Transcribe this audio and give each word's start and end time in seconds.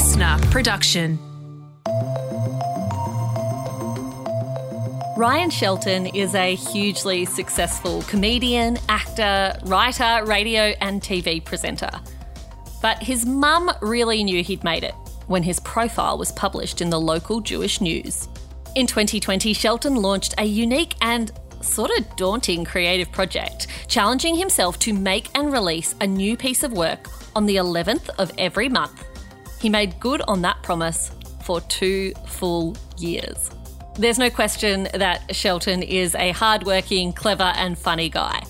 listener 0.00 0.38
production. 0.50 1.18
Ryan 5.14 5.50
Shelton 5.50 6.06
is 6.06 6.34
a 6.34 6.54
hugely 6.54 7.26
successful 7.26 8.00
comedian, 8.04 8.78
actor, 8.88 9.60
writer, 9.66 10.24
radio, 10.24 10.72
and 10.80 11.02
TV 11.02 11.44
presenter. 11.44 11.90
But 12.80 13.02
his 13.02 13.26
mum 13.26 13.70
really 13.82 14.24
knew 14.24 14.42
he'd 14.42 14.64
made 14.64 14.84
it 14.84 14.94
when 15.26 15.42
his 15.42 15.60
profile 15.60 16.16
was 16.16 16.32
published 16.32 16.80
in 16.80 16.88
the 16.88 16.98
local 16.98 17.42
Jewish 17.42 17.82
news. 17.82 18.26
In 18.76 18.86
2020, 18.86 19.52
Shelton 19.52 19.96
launched 19.96 20.34
a 20.38 20.46
unique 20.46 20.94
and 21.02 21.30
sort 21.60 21.90
of 21.98 22.16
daunting 22.16 22.64
creative 22.64 23.12
project, 23.12 23.66
challenging 23.86 24.34
himself 24.34 24.78
to 24.78 24.94
make 24.94 25.28
and 25.34 25.52
release 25.52 25.94
a 26.00 26.06
new 26.06 26.38
piece 26.38 26.62
of 26.62 26.72
work 26.72 27.06
on 27.36 27.44
the 27.44 27.56
11th 27.56 28.08
of 28.18 28.32
every 28.38 28.70
month. 28.70 29.09
He 29.60 29.68
made 29.68 30.00
good 30.00 30.22
on 30.22 30.42
that 30.42 30.62
promise 30.62 31.10
for 31.42 31.60
two 31.62 32.14
full 32.26 32.76
years. 32.98 33.50
There's 33.96 34.18
no 34.18 34.30
question 34.30 34.88
that 34.94 35.34
Shelton 35.34 35.82
is 35.82 36.14
a 36.14 36.30
hardworking, 36.32 37.12
clever, 37.12 37.52
and 37.56 37.78
funny 37.78 38.08
guy. 38.08 38.42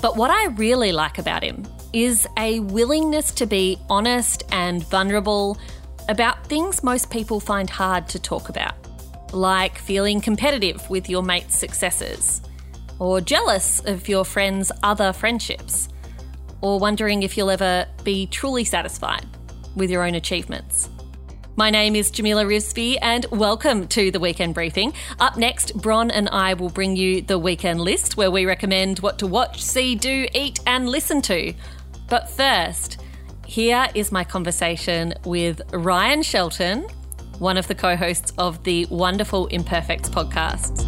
But 0.00 0.16
what 0.16 0.30
I 0.30 0.46
really 0.46 0.92
like 0.92 1.18
about 1.18 1.42
him 1.42 1.64
is 1.92 2.28
a 2.38 2.60
willingness 2.60 3.32
to 3.32 3.46
be 3.46 3.78
honest 3.90 4.44
and 4.52 4.84
vulnerable 4.88 5.58
about 6.08 6.46
things 6.46 6.84
most 6.84 7.10
people 7.10 7.40
find 7.40 7.68
hard 7.68 8.08
to 8.08 8.18
talk 8.20 8.48
about, 8.48 8.74
like 9.32 9.78
feeling 9.78 10.20
competitive 10.20 10.88
with 10.88 11.08
your 11.08 11.22
mate's 11.22 11.58
successes, 11.58 12.42
or 13.00 13.20
jealous 13.20 13.80
of 13.86 14.08
your 14.08 14.24
friend's 14.24 14.70
other 14.82 15.12
friendships, 15.12 15.88
or 16.60 16.78
wondering 16.78 17.22
if 17.22 17.36
you'll 17.36 17.50
ever 17.50 17.86
be 18.04 18.26
truly 18.26 18.64
satisfied 18.64 19.26
with 19.74 19.90
your 19.90 20.02
own 20.02 20.14
achievements. 20.14 20.88
My 21.56 21.70
name 21.70 21.94
is 21.94 22.10
Jamila 22.10 22.44
Rizvi, 22.44 22.98
and 23.00 23.26
welcome 23.30 23.86
to 23.88 24.10
the 24.10 24.18
Weekend 24.18 24.54
Briefing. 24.54 24.92
Up 25.20 25.36
next, 25.36 25.80
Bron 25.80 26.10
and 26.10 26.28
I 26.30 26.54
will 26.54 26.68
bring 26.68 26.96
you 26.96 27.22
the 27.22 27.38
weekend 27.38 27.80
list 27.80 28.16
where 28.16 28.30
we 28.30 28.44
recommend 28.44 28.98
what 28.98 29.20
to 29.20 29.28
watch, 29.28 29.62
see, 29.62 29.94
do, 29.94 30.26
eat, 30.34 30.58
and 30.66 30.88
listen 30.88 31.22
to. 31.22 31.54
But 32.08 32.28
first, 32.28 33.00
here 33.46 33.86
is 33.94 34.10
my 34.10 34.24
conversation 34.24 35.14
with 35.24 35.60
Ryan 35.72 36.24
Shelton, 36.24 36.88
one 37.38 37.56
of 37.56 37.68
the 37.68 37.74
co 37.76 37.94
hosts 37.94 38.32
of 38.36 38.64
the 38.64 38.86
wonderful 38.86 39.46
Imperfects 39.46 40.08
podcast. 40.08 40.82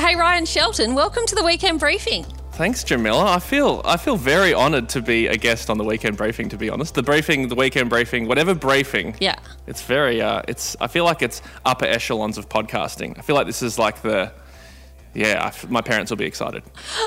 Hey, 0.00 0.16
Ryan 0.16 0.46
Shelton, 0.46 0.96
welcome 0.96 1.26
to 1.26 1.36
the 1.36 1.44
Weekend 1.44 1.78
Briefing. 1.78 2.26
Thanks, 2.60 2.84
Jamila. 2.84 3.24
I 3.24 3.38
feel 3.38 3.80
I 3.86 3.96
feel 3.96 4.18
very 4.18 4.52
honoured 4.52 4.90
to 4.90 5.00
be 5.00 5.28
a 5.28 5.36
guest 5.38 5.70
on 5.70 5.78
the 5.78 5.84
weekend 5.84 6.18
briefing. 6.18 6.50
To 6.50 6.58
be 6.58 6.68
honest, 6.68 6.92
the 6.92 7.02
briefing, 7.02 7.48
the 7.48 7.54
weekend 7.54 7.88
briefing, 7.88 8.28
whatever 8.28 8.54
briefing. 8.54 9.16
Yeah. 9.18 9.36
It's 9.66 9.80
very. 9.80 10.20
Uh, 10.20 10.42
it's. 10.46 10.76
I 10.78 10.86
feel 10.86 11.06
like 11.06 11.22
it's 11.22 11.40
upper 11.64 11.86
echelons 11.86 12.36
of 12.36 12.50
podcasting. 12.50 13.18
I 13.18 13.22
feel 13.22 13.34
like 13.34 13.46
this 13.46 13.62
is 13.62 13.78
like 13.78 14.02
the. 14.02 14.30
Yeah, 15.14 15.42
I 15.42 15.46
f 15.46 15.70
my 15.70 15.80
parents 15.80 16.10
will 16.10 16.18
be 16.18 16.26
excited. 16.26 16.62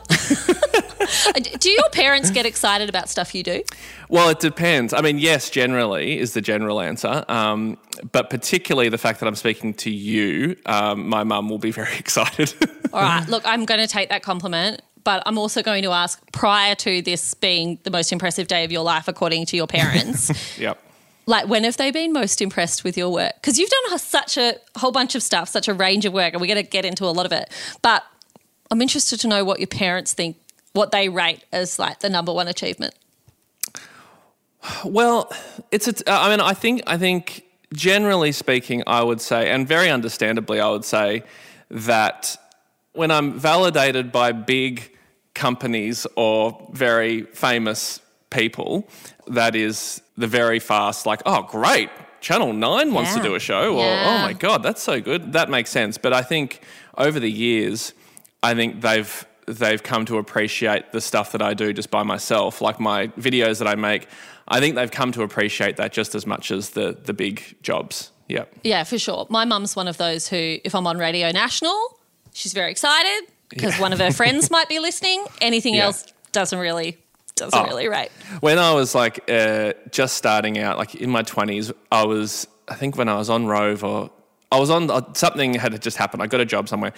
do 1.59 1.69
your 1.69 1.89
parents 1.91 2.31
get 2.31 2.47
excited 2.47 2.89
about 2.89 3.07
stuff 3.07 3.35
you 3.35 3.43
do? 3.43 3.61
Well, 4.09 4.29
it 4.29 4.39
depends. 4.39 4.91
I 4.91 5.01
mean, 5.01 5.19
yes, 5.19 5.51
generally 5.51 6.17
is 6.17 6.33
the 6.33 6.41
general 6.41 6.81
answer. 6.81 7.23
Um, 7.27 7.77
but 8.11 8.31
particularly 8.31 8.89
the 8.89 8.97
fact 8.97 9.19
that 9.19 9.27
I'm 9.27 9.35
speaking 9.35 9.75
to 9.75 9.91
you, 9.91 10.55
um, 10.65 11.07
my 11.07 11.23
mum 11.23 11.47
will 11.47 11.59
be 11.59 11.69
very 11.69 11.95
excited. 11.99 12.55
All 12.91 13.03
right. 13.03 13.29
Look, 13.29 13.45
I'm 13.45 13.65
going 13.65 13.81
to 13.81 13.87
take 13.87 14.09
that 14.09 14.23
compliment 14.23 14.81
but 15.03 15.23
I'm 15.25 15.37
also 15.37 15.61
going 15.61 15.83
to 15.83 15.91
ask 15.91 16.21
prior 16.31 16.75
to 16.75 17.01
this 17.01 17.33
being 17.33 17.79
the 17.83 17.91
most 17.91 18.11
impressive 18.11 18.47
day 18.47 18.63
of 18.63 18.71
your 18.71 18.83
life, 18.83 19.07
according 19.07 19.45
to 19.47 19.57
your 19.57 19.67
parents. 19.67 20.57
yep. 20.59 20.79
Like, 21.25 21.47
when 21.47 21.63
have 21.63 21.77
they 21.77 21.91
been 21.91 22.11
most 22.11 22.41
impressed 22.41 22.83
with 22.83 22.97
your 22.97 23.09
work? 23.09 23.33
Because 23.35 23.57
you've 23.57 23.69
done 23.69 23.97
such 23.97 24.37
a 24.37 24.55
whole 24.77 24.91
bunch 24.91 25.15
of 25.15 25.23
stuff, 25.23 25.47
such 25.47 25.67
a 25.67 25.73
range 25.73 26.05
of 26.05 26.13
work, 26.13 26.33
and 26.33 26.41
we're 26.41 26.53
going 26.53 26.63
to 26.63 26.69
get 26.69 26.83
into 26.83 27.05
a 27.05 27.11
lot 27.11 27.25
of 27.25 27.31
it. 27.31 27.49
But 27.81 28.03
I'm 28.69 28.81
interested 28.81 29.19
to 29.21 29.27
know 29.27 29.45
what 29.45 29.59
your 29.59 29.67
parents 29.67 30.13
think, 30.13 30.37
what 30.73 30.91
they 30.91 31.07
rate 31.07 31.43
as 31.51 31.79
like 31.79 31.99
the 31.99 32.09
number 32.09 32.33
one 32.33 32.47
achievement. 32.47 32.93
Well, 34.83 35.31
it's 35.71 35.87
a, 35.87 36.11
I 36.11 36.29
mean, 36.29 36.39
I 36.39 36.53
think 36.53 36.81
I 36.87 36.97
think 36.97 37.45
generally 37.73 38.31
speaking, 38.31 38.83
I 38.87 39.03
would 39.03 39.19
say, 39.19 39.49
and 39.49 39.67
very 39.67 39.89
understandably, 39.89 40.59
I 40.59 40.69
would 40.69 40.85
say 40.85 41.23
that 41.69 42.37
when 42.93 43.11
I'm 43.11 43.39
validated 43.39 44.11
by 44.11 44.31
big 44.31 44.92
companies 45.33 46.05
or 46.15 46.69
very 46.71 47.23
famous 47.23 47.99
people, 48.29 48.87
that 49.27 49.55
is 49.55 50.01
the 50.17 50.27
very 50.27 50.59
fast, 50.59 51.05
like, 51.05 51.21
oh, 51.25 51.43
great, 51.43 51.89
Channel 52.23 52.53
9 52.53 52.93
wants 52.93 53.11
yeah. 53.11 53.17
to 53.17 53.23
do 53.23 53.35
a 53.35 53.39
show, 53.39 53.75
or 53.75 53.85
yeah. 53.85 54.05
oh 54.07 54.25
my 54.25 54.33
God, 54.33 54.63
that's 54.63 54.81
so 54.81 55.01
good. 55.01 55.33
That 55.33 55.49
makes 55.49 55.69
sense. 55.69 55.97
But 55.97 56.13
I 56.13 56.21
think 56.21 56.61
over 56.97 57.19
the 57.19 57.29
years, 57.31 57.93
I 58.41 58.55
think 58.55 58.81
they've 58.81 59.27
they've 59.45 59.83
come 59.83 60.05
to 60.05 60.17
appreciate 60.17 60.93
the 60.93 61.01
stuff 61.01 61.33
that 61.33 61.41
I 61.41 61.53
do 61.53 61.73
just 61.73 61.91
by 61.91 62.03
myself, 62.03 62.61
like 62.61 62.79
my 62.79 63.07
videos 63.07 63.59
that 63.59 63.67
I 63.67 63.75
make. 63.75 64.07
I 64.47 64.61
think 64.61 64.75
they've 64.75 64.89
come 64.89 65.11
to 65.13 65.23
appreciate 65.23 65.75
that 65.77 65.91
just 65.91 66.15
as 66.15 66.25
much 66.25 66.49
as 66.49 66.71
the 66.71 66.97
the 67.03 67.13
big 67.13 67.57
jobs. 67.61 68.11
Yeah. 68.29 68.45
Yeah, 68.63 68.85
for 68.85 68.97
sure. 68.97 69.27
My 69.29 69.43
mum's 69.43 69.75
one 69.75 69.89
of 69.89 69.97
those 69.97 70.29
who, 70.29 70.59
if 70.63 70.73
I'm 70.73 70.87
on 70.87 70.97
Radio 70.97 71.29
National, 71.31 71.99
she's 72.31 72.53
very 72.53 72.71
excited 72.71 73.32
because 73.53 73.75
yeah. 73.75 73.81
one 73.81 73.93
of 73.93 73.99
her 73.99 74.11
friends 74.11 74.49
might 74.49 74.69
be 74.69 74.79
listening. 74.79 75.25
Anything 75.41 75.75
yeah. 75.75 75.85
else 75.85 76.05
doesn't 76.31 76.59
really 76.59 76.97
doesn't 77.35 77.59
oh. 77.59 77.65
really 77.65 77.87
rate. 77.87 78.09
When 78.41 78.59
I 78.59 78.73
was 78.73 78.93
like 78.93 79.29
uh, 79.29 79.73
just 79.91 80.17
starting 80.17 80.59
out, 80.59 80.77
like 80.77 80.95
in 80.95 81.09
my 81.09 81.21
twenties, 81.21 81.71
I 81.91 82.05
was 82.05 82.47
I 82.67 82.75
think 82.75 82.97
when 82.97 83.09
I 83.09 83.17
was 83.17 83.29
on 83.29 83.45
Rove 83.45 83.83
or 83.83 84.11
I 84.51 84.59
was 84.59 84.69
on 84.69 84.89
uh, 84.91 85.01
something 85.13 85.55
had 85.55 85.81
just 85.81 85.97
happened. 85.97 86.21
I 86.21 86.27
got 86.27 86.39
a 86.39 86.45
job 86.45 86.69
somewhere, 86.69 86.93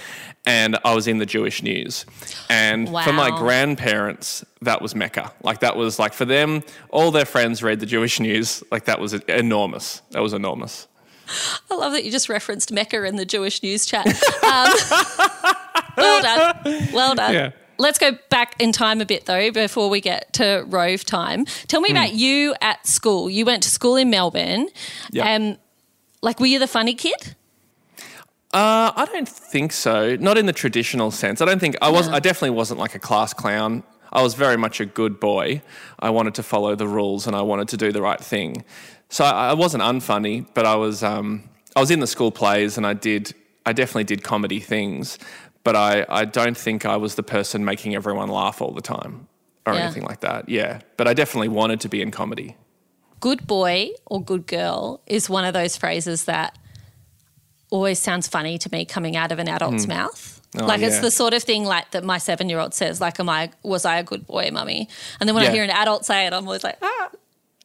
and 0.46 0.78
I 0.84 0.94
was 0.94 1.08
in 1.08 1.20
the 1.20 1.26
Jewish 1.26 1.64
news. 1.64 2.06
And 2.50 2.92
wow. 2.92 3.04
for 3.04 3.14
my 3.14 3.30
grandparents, 3.30 4.44
that 4.62 4.82
was 4.82 4.94
Mecca. 4.94 5.32
Like 5.42 5.62
that 5.62 5.78
was 5.78 5.98
like 5.98 6.14
for 6.14 6.26
them, 6.26 6.64
all 6.90 7.12
their 7.12 7.26
friends 7.26 7.64
read 7.64 7.80
the 7.80 7.86
Jewish 7.86 8.20
news. 8.20 8.62
Like 8.72 8.86
that 8.86 9.00
was 9.00 9.14
enormous. 9.14 10.02
That 10.12 10.22
was 10.22 10.34
enormous. 10.34 10.88
I 11.72 11.76
love 11.76 11.94
that 11.94 12.04
you 12.04 12.12
just 12.12 12.30
referenced 12.30 12.72
Mecca 12.72 13.04
in 13.06 13.16
the 13.16 13.26
Jewish 13.26 13.64
news 13.64 13.86
chat. 13.86 14.06
Um, 14.46 14.70
well 15.98 16.22
done. 16.22 16.88
Well 16.94 17.16
done. 17.16 17.34
Yeah. 17.34 17.52
Let's 17.78 18.00
go 18.00 18.12
back 18.30 18.56
in 18.60 18.72
time 18.72 19.02
a 19.02 19.06
bit 19.06 19.26
though 19.26 19.52
before 19.52 19.90
we 19.90 20.00
get 20.02 20.32
to 20.34 20.64
Rove 20.68 21.04
time. 21.04 21.46
Tell 21.68 21.82
me 21.82 21.90
mm. 21.90 21.94
about 21.94 22.14
you 22.14 22.56
at 22.62 22.86
school. 22.88 23.30
You 23.30 23.46
went 23.46 23.64
to 23.64 23.70
school 23.70 23.96
in 23.98 24.10
Melbourne. 24.10 24.70
Yeah. 25.12 25.34
Um, 25.34 25.58
like, 26.22 26.40
were 26.40 26.46
you 26.46 26.60
the 26.60 26.68
funny 26.68 26.96
kid? 26.96 27.36
Uh, 28.54 28.92
I 28.96 29.06
don't 29.12 29.28
think 29.28 29.74
so. 29.74 30.16
Not 30.16 30.38
in 30.38 30.46
the 30.46 30.54
traditional 30.54 31.12
sense. 31.12 31.42
I 31.42 31.46
don't 31.46 31.60
think 31.60 31.76
I 31.82 31.90
was. 31.90 32.08
I 32.08 32.20
definitely 32.20 32.52
wasn't 32.52 32.80
like 32.80 32.96
a 32.96 33.00
class 33.00 33.34
clown. 33.34 33.84
I 34.14 34.22
was 34.22 34.34
very 34.34 34.56
much 34.56 34.80
a 34.80 34.86
good 34.86 35.20
boy. 35.20 35.62
I 36.00 36.10
wanted 36.10 36.36
to 36.36 36.44
follow 36.44 36.74
the 36.74 36.88
rules 36.88 37.28
and 37.28 37.36
I 37.36 37.42
wanted 37.42 37.68
to 37.70 37.78
do 37.78 37.92
the 37.92 38.02
right 38.02 38.20
thing. 38.20 38.64
So 39.10 39.26
I, 39.26 39.50
I 39.50 39.54
wasn't 39.54 39.84
unfunny, 39.84 40.48
but 40.54 40.66
I 40.66 40.76
was. 40.76 41.04
Um, 41.04 41.50
I 41.76 41.82
was 41.82 41.92
in 41.92 42.00
the 42.00 42.08
school 42.08 42.32
plays 42.32 42.78
and 42.78 42.88
I 42.88 42.94
did. 42.94 43.34
I 43.66 43.74
definitely 43.74 44.06
did 44.06 44.24
comedy 44.24 44.62
things 44.62 45.20
but 45.66 45.76
I, 45.76 46.06
I 46.08 46.26
don't 46.26 46.56
think 46.56 46.86
I 46.86 46.96
was 46.96 47.16
the 47.16 47.24
person 47.24 47.66
making 47.66 47.96
everyone 47.96 48.30
laugh 48.30 48.62
all 48.62 48.72
the 48.72 48.82
time 48.82 49.28
or 49.66 49.74
yeah. 49.74 49.82
anything 49.82 50.04
like 50.04 50.20
that. 50.22 50.48
Yeah. 50.48 50.80
But 50.96 51.08
I 51.08 51.14
definitely 51.14 51.50
wanted 51.50 51.82
to 51.82 51.90
be 51.90 52.02
in 52.02 52.12
comedy. 52.12 52.56
Good 53.20 53.48
boy 53.48 53.90
or 54.06 54.24
good 54.24 54.46
girl 54.46 55.02
is 55.08 55.28
one 55.28 55.44
of 55.44 55.56
those 55.56 55.76
phrases 55.76 56.26
that 56.26 56.58
always 57.72 57.98
sounds 57.98 58.28
funny 58.28 58.60
to 58.60 58.70
me 58.72 58.86
coming 58.86 59.18
out 59.18 59.32
of 59.32 59.40
an 59.40 59.50
adult's 59.50 59.88
mm. 59.88 59.90
mouth. 59.90 60.40
Oh, 60.58 60.66
like 60.66 60.82
yeah. 60.82 60.88
it's 60.88 61.00
the 61.00 61.10
sort 61.10 61.34
of 61.34 61.42
thing 61.42 61.66
like 61.66 61.92
that 61.92 62.04
my 62.04 62.20
seven 62.20 62.48
year 62.48 62.60
old 62.60 62.76
says, 62.76 63.02
like, 63.02 63.20
am 63.20 63.28
I 63.28 63.50
was 63.64 63.86
I 63.86 63.98
a 63.98 64.04
good 64.04 64.28
boy, 64.28 64.52
mummy? 64.54 64.88
And 65.20 65.28
then 65.28 65.34
when 65.34 65.44
yeah. 65.44 65.50
I 65.50 65.54
hear 65.54 65.64
an 65.64 65.72
adult 65.72 66.06
say 66.06 66.28
it, 66.28 66.32
I'm 66.34 66.46
always 66.46 66.64
like, 66.64 66.78
ah. 66.84 67.10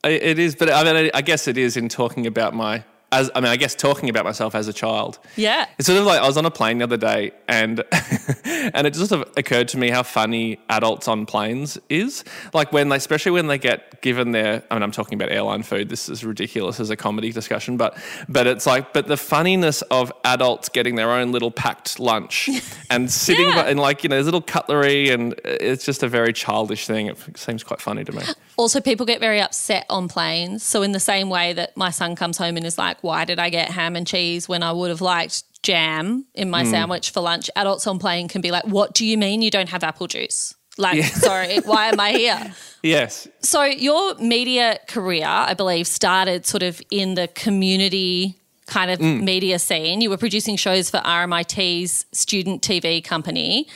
It 0.02 0.38
is, 0.38 0.56
but 0.56 0.70
I 0.70 0.90
mean, 0.90 1.10
I 1.12 1.20
guess 1.20 1.46
it 1.46 1.58
is 1.58 1.76
in 1.76 1.90
talking 1.90 2.26
about 2.26 2.54
my 2.54 2.82
as 3.12 3.30
I 3.34 3.40
mean, 3.40 3.50
I 3.50 3.56
guess 3.56 3.74
talking 3.74 4.08
about 4.08 4.24
myself 4.24 4.54
as 4.54 4.68
a 4.68 4.72
child. 4.72 5.18
Yeah. 5.36 5.66
It's 5.78 5.86
sort 5.86 5.98
of 5.98 6.06
like 6.06 6.20
I 6.20 6.26
was 6.26 6.36
on 6.36 6.46
a 6.46 6.50
plane 6.50 6.78
the 6.78 6.84
other 6.84 6.96
day 6.96 7.32
and 7.48 7.82
and 8.44 8.86
it 8.86 8.94
just 8.94 9.12
occurred 9.12 9.68
to 9.68 9.78
me 9.78 9.90
how 9.90 10.02
funny 10.02 10.60
adults 10.68 11.08
on 11.08 11.26
planes 11.26 11.78
is. 11.88 12.24
Like 12.54 12.72
when 12.72 12.88
they 12.88 12.96
especially 12.96 13.32
when 13.32 13.48
they 13.48 13.58
get 13.58 14.00
given 14.00 14.32
their 14.32 14.62
I 14.70 14.74
mean 14.74 14.82
I'm 14.82 14.92
talking 14.92 15.20
about 15.20 15.32
airline 15.32 15.62
food, 15.62 15.88
this 15.88 16.08
is 16.08 16.24
ridiculous 16.24 16.78
as 16.78 16.90
a 16.90 16.96
comedy 16.96 17.32
discussion, 17.32 17.76
but 17.76 17.98
but 18.28 18.46
it's 18.46 18.66
like 18.66 18.92
but 18.92 19.08
the 19.08 19.16
funniness 19.16 19.82
of 19.82 20.12
adults 20.24 20.68
getting 20.68 20.94
their 20.94 21.10
own 21.10 21.32
little 21.32 21.50
packed 21.50 21.98
lunch 21.98 22.48
and 22.90 23.10
sitting 23.10 23.48
yeah. 23.48 23.68
in 23.68 23.78
like, 23.78 24.02
you 24.04 24.08
know, 24.08 24.16
there's 24.16 24.26
little 24.26 24.40
cutlery 24.40 25.10
and 25.10 25.34
it's 25.44 25.84
just 25.84 26.02
a 26.02 26.08
very 26.08 26.32
childish 26.32 26.86
thing. 26.86 27.06
It 27.06 27.18
seems 27.36 27.64
quite 27.64 27.80
funny 27.80 28.04
to 28.04 28.12
me. 28.12 28.22
Also 28.56 28.80
people 28.80 29.06
get 29.06 29.20
very 29.20 29.40
upset 29.40 29.86
on 29.88 30.08
planes. 30.08 30.62
So 30.62 30.82
in 30.82 30.92
the 30.92 31.00
same 31.00 31.28
way 31.28 31.52
that 31.54 31.76
my 31.76 31.90
son 31.90 32.14
comes 32.14 32.38
home 32.38 32.56
and 32.56 32.64
is 32.64 32.78
like 32.78 32.99
why 33.02 33.24
did 33.24 33.38
I 33.38 33.50
get 33.50 33.70
ham 33.70 33.96
and 33.96 34.06
cheese 34.06 34.48
when 34.48 34.62
I 34.62 34.72
would 34.72 34.90
have 34.90 35.00
liked 35.00 35.44
jam 35.62 36.26
in 36.34 36.50
my 36.50 36.64
mm. 36.64 36.70
sandwich 36.70 37.10
for 37.10 37.20
lunch? 37.20 37.50
Adults 37.56 37.86
on 37.86 37.98
plane 37.98 38.28
can 38.28 38.40
be 38.40 38.50
like, 38.50 38.64
what 38.66 38.94
do 38.94 39.04
you 39.04 39.16
mean 39.18 39.42
you 39.42 39.50
don't 39.50 39.68
have 39.68 39.82
apple 39.84 40.06
juice? 40.06 40.54
Like, 40.78 41.02
sorry, 41.04 41.58
why 41.60 41.88
am 41.88 42.00
I 42.00 42.12
here? 42.12 42.54
Yes. 42.82 43.28
So, 43.42 43.62
your 43.64 44.14
media 44.14 44.78
career, 44.88 45.26
I 45.26 45.52
believe, 45.52 45.86
started 45.86 46.46
sort 46.46 46.62
of 46.62 46.80
in 46.90 47.14
the 47.14 47.28
community 47.28 48.38
kind 48.64 48.90
of 48.90 48.98
Mm. 48.98 49.22
media 49.22 49.58
scene. 49.58 50.00
You 50.00 50.08
were 50.08 50.16
producing 50.16 50.56
shows 50.56 50.88
for 50.88 50.96
RMIT's 51.04 52.06
student 52.12 52.62
TV 52.62 53.04
company. 53.04 53.66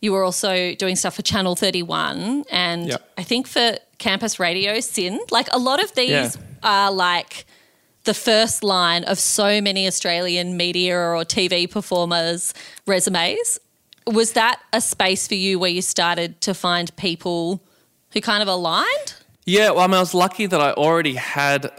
You 0.00 0.10
were 0.10 0.24
also 0.24 0.74
doing 0.74 0.96
stuff 0.96 1.14
for 1.14 1.22
Channel 1.22 1.54
31 1.54 2.44
and 2.50 2.88
Yep. 2.88 3.10
I 3.16 3.22
think 3.22 3.46
for 3.46 3.78
campus 3.98 4.40
radio, 4.40 4.80
SYN. 4.80 5.20
Like, 5.30 5.48
a 5.52 5.58
lot 5.58 5.80
of 5.80 5.94
these 5.94 6.10
Yeah. 6.10 6.30
are 6.64 6.90
like 6.90 7.46
the 8.08 8.14
first 8.14 8.64
line 8.64 9.04
of 9.04 9.18
so 9.18 9.60
many 9.60 9.86
Australian 9.86 10.56
media 10.56 10.96
or 10.96 11.22
TV 11.26 11.70
performers' 11.70 12.54
resumes. 12.86 13.60
Was 14.06 14.32
that 14.32 14.62
a 14.72 14.80
space 14.80 15.28
for 15.28 15.34
you 15.34 15.58
where 15.58 15.68
you 15.68 15.82
started 15.82 16.40
to 16.40 16.54
find 16.54 16.96
people 16.96 17.62
who 18.14 18.22
kind 18.22 18.40
of 18.40 18.48
aligned? 18.48 19.14
Yeah, 19.44 19.72
well, 19.72 19.80
I, 19.80 19.86
mean, 19.88 19.96
I 19.96 20.00
was 20.00 20.14
lucky 20.14 20.46
that 20.46 20.58
I 20.58 20.72
already 20.72 21.16
had 21.16 21.70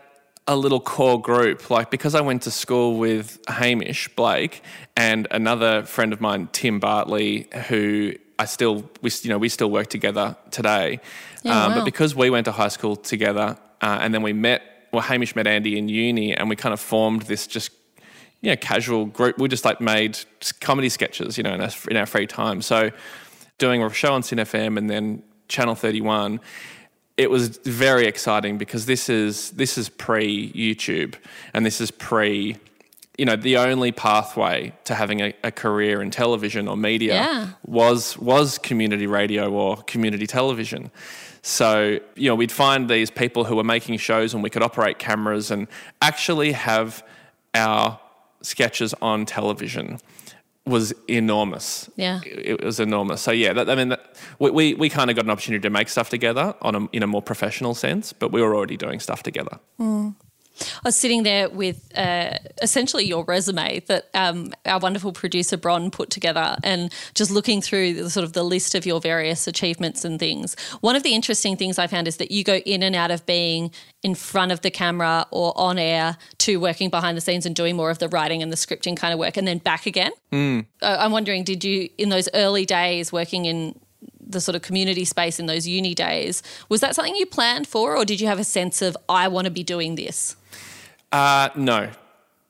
a 0.45 0.55
little 0.55 0.79
core 0.79 1.19
group. 1.19 1.71
Like, 1.71 1.89
because 1.89 2.13
I 2.13 2.21
went 2.21 2.43
to 2.43 2.51
school 2.51 2.97
with 2.97 3.39
Hamish 3.47 4.07
Blake 4.09 4.61
and 4.95 5.27
another 5.31 5.81
friend 5.81 6.13
of 6.13 6.21
mine, 6.21 6.47
Tim 6.51 6.79
Bartley, 6.79 7.47
who 7.69 8.13
I 8.37 8.45
still, 8.45 8.87
we, 9.01 9.09
you 9.23 9.31
know, 9.31 9.39
we 9.39 9.49
still 9.49 9.71
work 9.71 9.87
together 9.87 10.37
today. 10.51 10.99
Yeah, 11.41 11.65
um, 11.65 11.71
wow. 11.71 11.77
But 11.79 11.85
because 11.85 12.15
we 12.15 12.29
went 12.29 12.45
to 12.45 12.51
high 12.51 12.67
school 12.67 12.95
together 12.95 13.57
uh, 13.81 13.97
and 13.99 14.13
then 14.13 14.21
we 14.21 14.33
met, 14.33 14.61
well, 14.91 15.01
Hamish 15.01 15.35
met 15.35 15.47
Andy 15.47 15.77
in 15.77 15.89
uni 15.89 16.35
and 16.35 16.49
we 16.49 16.55
kind 16.55 16.73
of 16.73 16.79
formed 16.79 17.23
this 17.23 17.47
just 17.47 17.71
you 18.41 18.51
know, 18.51 18.55
casual 18.55 19.05
group. 19.05 19.37
We 19.37 19.47
just 19.49 19.65
like 19.65 19.81
made 19.81 20.17
comedy 20.61 20.89
sketches, 20.89 21.37
you 21.37 21.43
know, 21.43 21.53
in 21.53 21.61
our, 21.61 21.69
in 21.89 21.97
our 21.97 22.05
free 22.05 22.27
time. 22.27 22.61
So 22.61 22.91
doing 23.57 23.83
a 23.83 23.89
show 23.91 24.13
on 24.13 24.23
SYN 24.23 24.39
FM 24.39 24.77
and 24.77 24.89
then 24.89 25.23
Channel 25.49 25.75
31, 25.75 26.39
it 27.17 27.29
was 27.29 27.57
very 27.57 28.07
exciting 28.07 28.57
because 28.57 28.85
this 28.85 29.09
is 29.09 29.51
this 29.51 29.77
is 29.77 29.89
pre 29.89 30.51
YouTube 30.53 31.15
and 31.53 31.65
this 31.65 31.81
is 31.81 31.91
pre 31.91 32.55
you 33.19 33.25
know 33.25 33.35
the 33.35 33.57
only 33.57 33.91
pathway 33.91 34.71
to 34.85 34.93
having 34.95 35.19
a, 35.21 35.33
a 35.43 35.51
career 35.51 36.01
in 36.01 36.09
television 36.11 36.67
or 36.67 36.77
media 36.77 37.13
Yeah. 37.15 37.47
was 37.65 38.17
was 38.17 38.57
community 38.69 39.07
radio 39.07 39.51
or 39.51 39.77
community 39.93 40.27
television. 40.27 40.89
So 41.41 41.99
you 42.15 42.29
know 42.29 42.35
we'd 42.35 42.51
find 42.51 42.89
these 42.89 43.09
people 43.11 43.43
who 43.47 43.55
were 43.55 43.63
making 43.75 43.97
shows 43.99 44.33
and 44.33 44.43
we 44.43 44.49
could 44.49 44.63
operate 44.63 44.95
cameras 44.99 45.51
and 45.51 45.67
actually 46.01 46.51
have 46.53 47.03
our 47.53 47.99
sketches 48.41 48.93
on 49.01 49.25
television 49.25 49.97
was 50.65 50.93
enormous. 51.07 51.89
Yeah. 51.95 52.19
It, 52.25 52.59
it 52.61 52.63
was 52.63 52.79
enormous. 52.79 53.21
So 53.21 53.31
yeah, 53.31 53.53
that, 53.53 53.69
I 53.69 53.75
mean, 53.75 53.89
that, 53.89 54.01
we, 54.37 54.51
we, 54.51 54.73
we 54.75 54.87
kind 54.89 55.09
of 55.09 55.15
got 55.15 55.25
an 55.25 55.31
opportunity 55.31 55.61
to 55.63 55.69
make 55.71 55.89
stuff 55.89 56.09
together 56.09 56.53
on 56.61 56.75
a, 56.75 56.87
in 56.91 57.01
a 57.01 57.07
more 57.07 57.23
professional 57.23 57.73
sense, 57.73 58.13
but 58.13 58.31
we 58.31 58.41
were 58.41 58.53
already 58.55 58.77
doing 58.77 58.99
stuff 58.99 59.23
together. 59.23 59.57
Hmm. 59.77 60.09
I 60.59 60.81
was 60.85 60.95
sitting 60.95 61.23
there 61.23 61.49
with 61.49 61.91
uh, 61.97 62.37
essentially 62.61 63.05
your 63.05 63.23
resume 63.23 63.79
that 63.87 64.09
um, 64.13 64.51
our 64.65 64.79
wonderful 64.79 65.11
producer 65.11 65.57
Bron 65.57 65.91
put 65.91 66.09
together, 66.09 66.57
and 66.63 66.93
just 67.13 67.31
looking 67.31 67.61
through 67.61 67.93
the 67.93 68.09
sort 68.09 68.23
of 68.23 68.33
the 68.33 68.43
list 68.43 68.75
of 68.75 68.85
your 68.85 68.99
various 68.99 69.47
achievements 69.47 70.05
and 70.05 70.19
things. 70.19 70.55
One 70.81 70.95
of 70.95 71.03
the 71.03 71.13
interesting 71.13 71.57
things 71.57 71.79
I 71.79 71.87
found 71.87 72.07
is 72.07 72.17
that 72.17 72.31
you 72.31 72.43
go 72.43 72.55
in 72.55 72.83
and 72.83 72.95
out 72.95 73.11
of 73.11 73.25
being 73.25 73.71
in 74.03 74.15
front 74.15 74.51
of 74.51 74.61
the 74.61 74.71
camera 74.71 75.25
or 75.31 75.53
on 75.57 75.77
air 75.77 76.17
to 76.39 76.57
working 76.57 76.89
behind 76.89 77.17
the 77.17 77.21
scenes 77.21 77.45
and 77.45 77.55
doing 77.55 77.75
more 77.75 77.89
of 77.89 77.99
the 77.99 78.07
writing 78.07 78.41
and 78.41 78.51
the 78.51 78.57
scripting 78.57 78.95
kind 78.95 79.13
of 79.13 79.19
work, 79.19 79.37
and 79.37 79.47
then 79.47 79.57
back 79.57 79.85
again. 79.85 80.11
Uh, 80.81 80.97
I'm 80.99 81.11
wondering, 81.11 81.43
did 81.43 81.63
you 81.63 81.89
in 81.97 82.09
those 82.09 82.29
early 82.33 82.65
days 82.65 83.11
working 83.11 83.45
in 83.45 83.79
the 84.29 84.39
sort 84.39 84.55
of 84.55 84.61
community 84.61 85.03
space 85.05 85.39
in 85.39 85.47
those 85.47 85.67
uni 85.67 85.95
days, 85.95 86.43
was 86.69 86.81
that 86.81 86.95
something 86.95 87.15
you 87.15 87.25
planned 87.25 87.67
for, 87.67 87.97
or 87.97 88.05
did 88.05 88.21
you 88.21 88.27
have 88.27 88.39
a 88.39 88.43
sense 88.43 88.81
of 88.81 88.95
I 89.09 89.27
want 89.27 89.45
to 89.45 89.51
be 89.51 89.63
doing 89.63 89.95
this? 89.95 90.35
Uh, 91.11 91.49
no, 91.55 91.89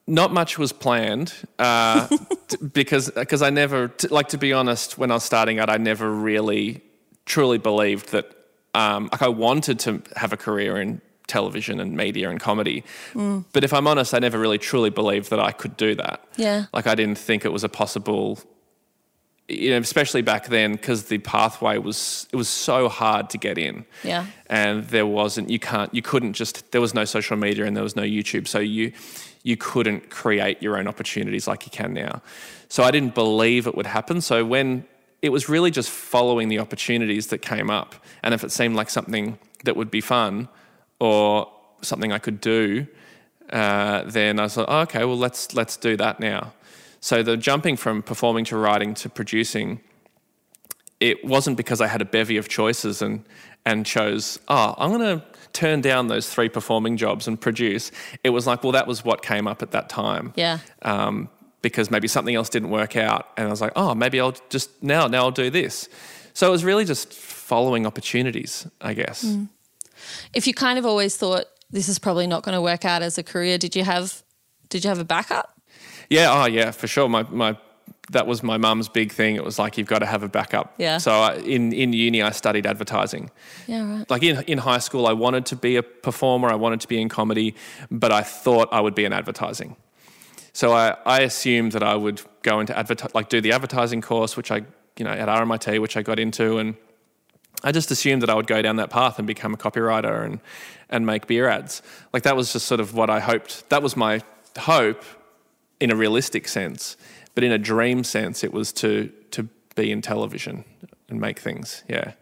not 0.06 0.32
much 0.32 0.58
was 0.58 0.72
planned 0.72 1.32
uh, 1.58 2.06
t- 2.48 2.56
because 2.72 3.10
because 3.10 3.42
I 3.42 3.50
never 3.50 3.88
t- 3.88 4.08
like 4.08 4.28
to 4.28 4.38
be 4.38 4.52
honest. 4.52 4.98
When 4.98 5.10
I 5.10 5.14
was 5.14 5.24
starting 5.24 5.58
out, 5.58 5.70
I 5.70 5.76
never 5.78 6.10
really 6.10 6.82
truly 7.26 7.58
believed 7.58 8.12
that. 8.12 8.36
Um, 8.72 9.08
like 9.10 9.22
I 9.22 9.28
wanted 9.28 9.80
to 9.80 10.00
have 10.14 10.32
a 10.32 10.36
career 10.36 10.80
in 10.80 11.00
television 11.26 11.80
and 11.80 11.96
media 11.96 12.30
and 12.30 12.38
comedy, 12.38 12.84
but 13.52 13.64
if 13.64 13.72
I'm 13.72 13.86
honest, 13.88 14.14
I 14.14 14.20
never 14.20 14.38
really 14.38 14.58
truly 14.58 14.90
believed 14.90 15.30
that 15.30 15.40
I 15.40 15.50
could 15.50 15.76
do 15.76 15.96
that. 15.96 16.22
Yeah. 16.36 16.66
like 16.72 16.86
I 16.86 16.94
didn't 16.94 17.18
think 17.18 17.44
it 17.44 17.52
was 17.52 17.64
a 17.64 17.68
possible. 17.68 18.38
You 19.50 19.70
know, 19.70 19.78
especially 19.78 20.22
back 20.22 20.46
then, 20.46 20.72
because 20.72 21.04
the 21.04 21.18
pathway 21.18 21.78
was 21.78 22.28
it 22.32 22.36
was 22.36 22.48
so 22.48 22.88
hard 22.88 23.30
to 23.30 23.38
get 23.38 23.58
in. 23.58 23.84
Yeah. 24.04 24.26
and 24.46 24.84
there 24.88 25.06
wasn't 25.06 25.50
you 25.50 25.58
can't 25.58 25.92
you 25.94 26.02
couldn't 26.02 26.34
just 26.34 26.70
there 26.72 26.80
was 26.80 26.94
no 26.94 27.04
social 27.04 27.36
media 27.36 27.66
and 27.66 27.76
there 27.76 27.84
was 27.84 27.96
no 27.96 28.02
YouTube. 28.02 28.46
So 28.46 28.58
you 28.58 28.92
you 29.42 29.56
couldn't 29.56 30.10
create 30.10 30.62
your 30.62 30.76
own 30.78 30.86
opportunities 30.86 31.46
like 31.46 31.66
you 31.66 31.70
can 31.70 31.92
now. 31.92 32.22
So 32.68 32.84
I 32.84 32.90
didn't 32.90 33.14
believe 33.14 33.66
it 33.66 33.74
would 33.74 33.86
happen. 33.86 34.20
So 34.20 34.44
when 34.44 34.84
it 35.22 35.30
was 35.30 35.48
really 35.48 35.70
just 35.70 35.90
following 35.90 36.48
the 36.48 36.58
opportunities 36.58 37.26
that 37.26 37.38
came 37.38 37.68
up. 37.70 37.94
And 38.22 38.32
if 38.32 38.42
it 38.42 38.50
seemed 38.50 38.74
like 38.74 38.88
something 38.88 39.38
that 39.64 39.76
would 39.76 39.90
be 39.90 40.00
fun 40.00 40.48
or 40.98 41.50
something 41.82 42.12
I 42.12 42.18
could 42.18 42.40
do 42.40 42.86
uh, 43.50 44.02
then 44.04 44.38
I 44.38 44.44
was 44.44 44.56
like 44.56 44.66
oh, 44.68 44.80
okay 44.80 45.04
well 45.04 45.18
let's 45.18 45.54
let's 45.54 45.76
do 45.76 45.96
that 45.96 46.20
now 46.20 46.52
so 47.00 47.22
the 47.22 47.36
jumping 47.36 47.76
from 47.76 48.02
performing 48.02 48.44
to 48.46 48.56
writing 48.56 48.94
to 48.94 49.08
producing 49.08 49.80
it 51.00 51.24
wasn't 51.24 51.56
because 51.56 51.80
I 51.80 51.86
had 51.86 52.02
a 52.02 52.04
bevy 52.04 52.36
of 52.36 52.48
choices 52.48 53.02
and 53.02 53.24
and 53.66 53.84
chose, 53.84 54.38
oh, 54.48 54.74
I'm 54.78 54.90
going 54.90 55.20
to 55.20 55.24
turn 55.52 55.82
down 55.82 56.06
those 56.06 56.32
three 56.32 56.48
performing 56.48 56.96
jobs 56.96 57.28
and 57.28 57.38
produce. 57.38 57.90
It 58.24 58.30
was 58.30 58.46
like, 58.46 58.62
well, 58.62 58.72
that 58.72 58.86
was 58.86 59.04
what 59.04 59.22
came 59.22 59.46
up 59.46 59.62
at 59.62 59.72
that 59.72 59.90
time. 59.90 60.32
Yeah. 60.34 60.58
Um, 60.80 61.28
because 61.60 61.90
maybe 61.90 62.08
something 62.08 62.34
else 62.34 62.48
didn't 62.48 62.70
work 62.70 62.96
out, 62.96 63.28
and 63.36 63.46
I 63.46 63.50
was 63.50 63.60
like, 63.60 63.72
oh, 63.76 63.94
maybe 63.94 64.18
I'll 64.18 64.34
just 64.48 64.82
now 64.82 65.06
now 65.08 65.24
I'll 65.24 65.30
do 65.30 65.50
this. 65.50 65.88
So 66.32 66.46
it 66.46 66.50
was 66.50 66.64
really 66.64 66.84
just 66.84 67.12
following 67.12 67.86
opportunities, 67.86 68.66
I 68.80 68.94
guess. 68.94 69.36
If 70.32 70.46
you 70.46 70.54
kind 70.54 70.78
of 70.78 70.86
always 70.86 71.16
thought 71.16 71.44
this 71.70 71.88
is 71.88 71.98
probably 71.98 72.26
not 72.26 72.44
going 72.44 72.54
to 72.54 72.62
work 72.62 72.86
out 72.86 73.02
as 73.02 73.18
a 73.18 73.22
career, 73.22 73.58
did 73.58 73.76
you 73.76 73.84
have 73.84 74.22
did 74.70 74.84
you 74.84 74.88
have 74.88 74.98
a 74.98 75.04
backup? 75.04 75.59
Yeah, 76.10 76.42
oh 76.42 76.46
yeah, 76.46 76.72
for 76.72 76.86
sure. 76.86 77.08
My 77.08 77.22
my 77.22 77.56
that 78.10 78.26
was 78.26 78.42
my 78.42 78.56
mum's 78.56 78.88
big 78.88 79.12
thing. 79.12 79.36
It 79.36 79.44
was 79.44 79.58
like 79.58 79.78
you've 79.78 79.86
got 79.86 80.00
to 80.00 80.06
have 80.06 80.22
a 80.22 80.28
backup. 80.28 80.74
Yeah. 80.78 80.98
So 80.98 81.12
I, 81.12 81.34
in 81.36 81.72
in 81.72 81.92
uni, 81.92 82.22
I 82.22 82.30
studied 82.30 82.66
advertising. 82.66 83.30
Yeah, 83.66 83.98
right. 83.98 84.10
like 84.10 84.22
in, 84.22 84.42
in 84.44 84.58
high 84.58 84.78
school, 84.78 85.06
I 85.06 85.12
wanted 85.12 85.46
to 85.46 85.56
be 85.56 85.76
a 85.76 85.82
performer, 85.82 86.48
I 86.48 86.56
wanted 86.56 86.80
to 86.80 86.88
be 86.88 87.00
in 87.00 87.08
comedy, 87.08 87.54
but 87.90 88.12
I 88.12 88.22
thought 88.22 88.68
I 88.72 88.80
would 88.80 88.94
be 88.94 89.04
in 89.04 89.12
advertising. 89.12 89.76
So 90.52 90.72
I, 90.72 90.96
I 91.06 91.20
assumed 91.20 91.72
that 91.72 91.84
I 91.84 91.94
would 91.94 92.20
go 92.42 92.58
into 92.58 92.72
adverti- 92.72 93.14
like 93.14 93.28
do 93.28 93.40
the 93.40 93.52
advertising 93.52 94.00
course, 94.00 94.36
which 94.36 94.50
I, 94.50 94.62
you 94.96 95.04
know, 95.04 95.12
at 95.12 95.28
RMIT, 95.28 95.80
which 95.80 95.96
I 95.96 96.02
got 96.02 96.18
into, 96.18 96.58
and 96.58 96.74
I 97.62 97.70
just 97.70 97.92
assumed 97.92 98.22
that 98.22 98.30
I 98.30 98.34
would 98.34 98.48
go 98.48 98.60
down 98.60 98.76
that 98.76 98.90
path 98.90 99.18
and 99.18 99.26
become 99.26 99.54
a 99.54 99.56
copywriter 99.56 100.24
and, 100.24 100.40
and 100.88 101.06
make 101.06 101.28
beer 101.28 101.48
ads. 101.48 101.82
Like 102.12 102.24
that 102.24 102.34
was 102.34 102.52
just 102.52 102.66
sort 102.66 102.80
of 102.80 102.94
what 102.94 103.10
I 103.10 103.20
hoped. 103.20 103.68
That 103.68 103.82
was 103.82 103.96
my 103.96 104.22
hope 104.58 105.04
in 105.80 105.90
a 105.90 105.96
realistic 105.96 106.46
sense, 106.48 106.96
but 107.34 107.42
in 107.44 107.52
a 107.52 107.58
dream 107.58 108.04
sense, 108.04 108.44
it 108.44 108.52
was 108.52 108.72
to 108.74 109.10
to 109.32 109.48
be 109.76 109.90
in 109.90 110.02
television 110.02 110.64
and 111.08 111.20
make 111.20 111.38
things. 111.38 111.82
Yeah. 111.88 112.12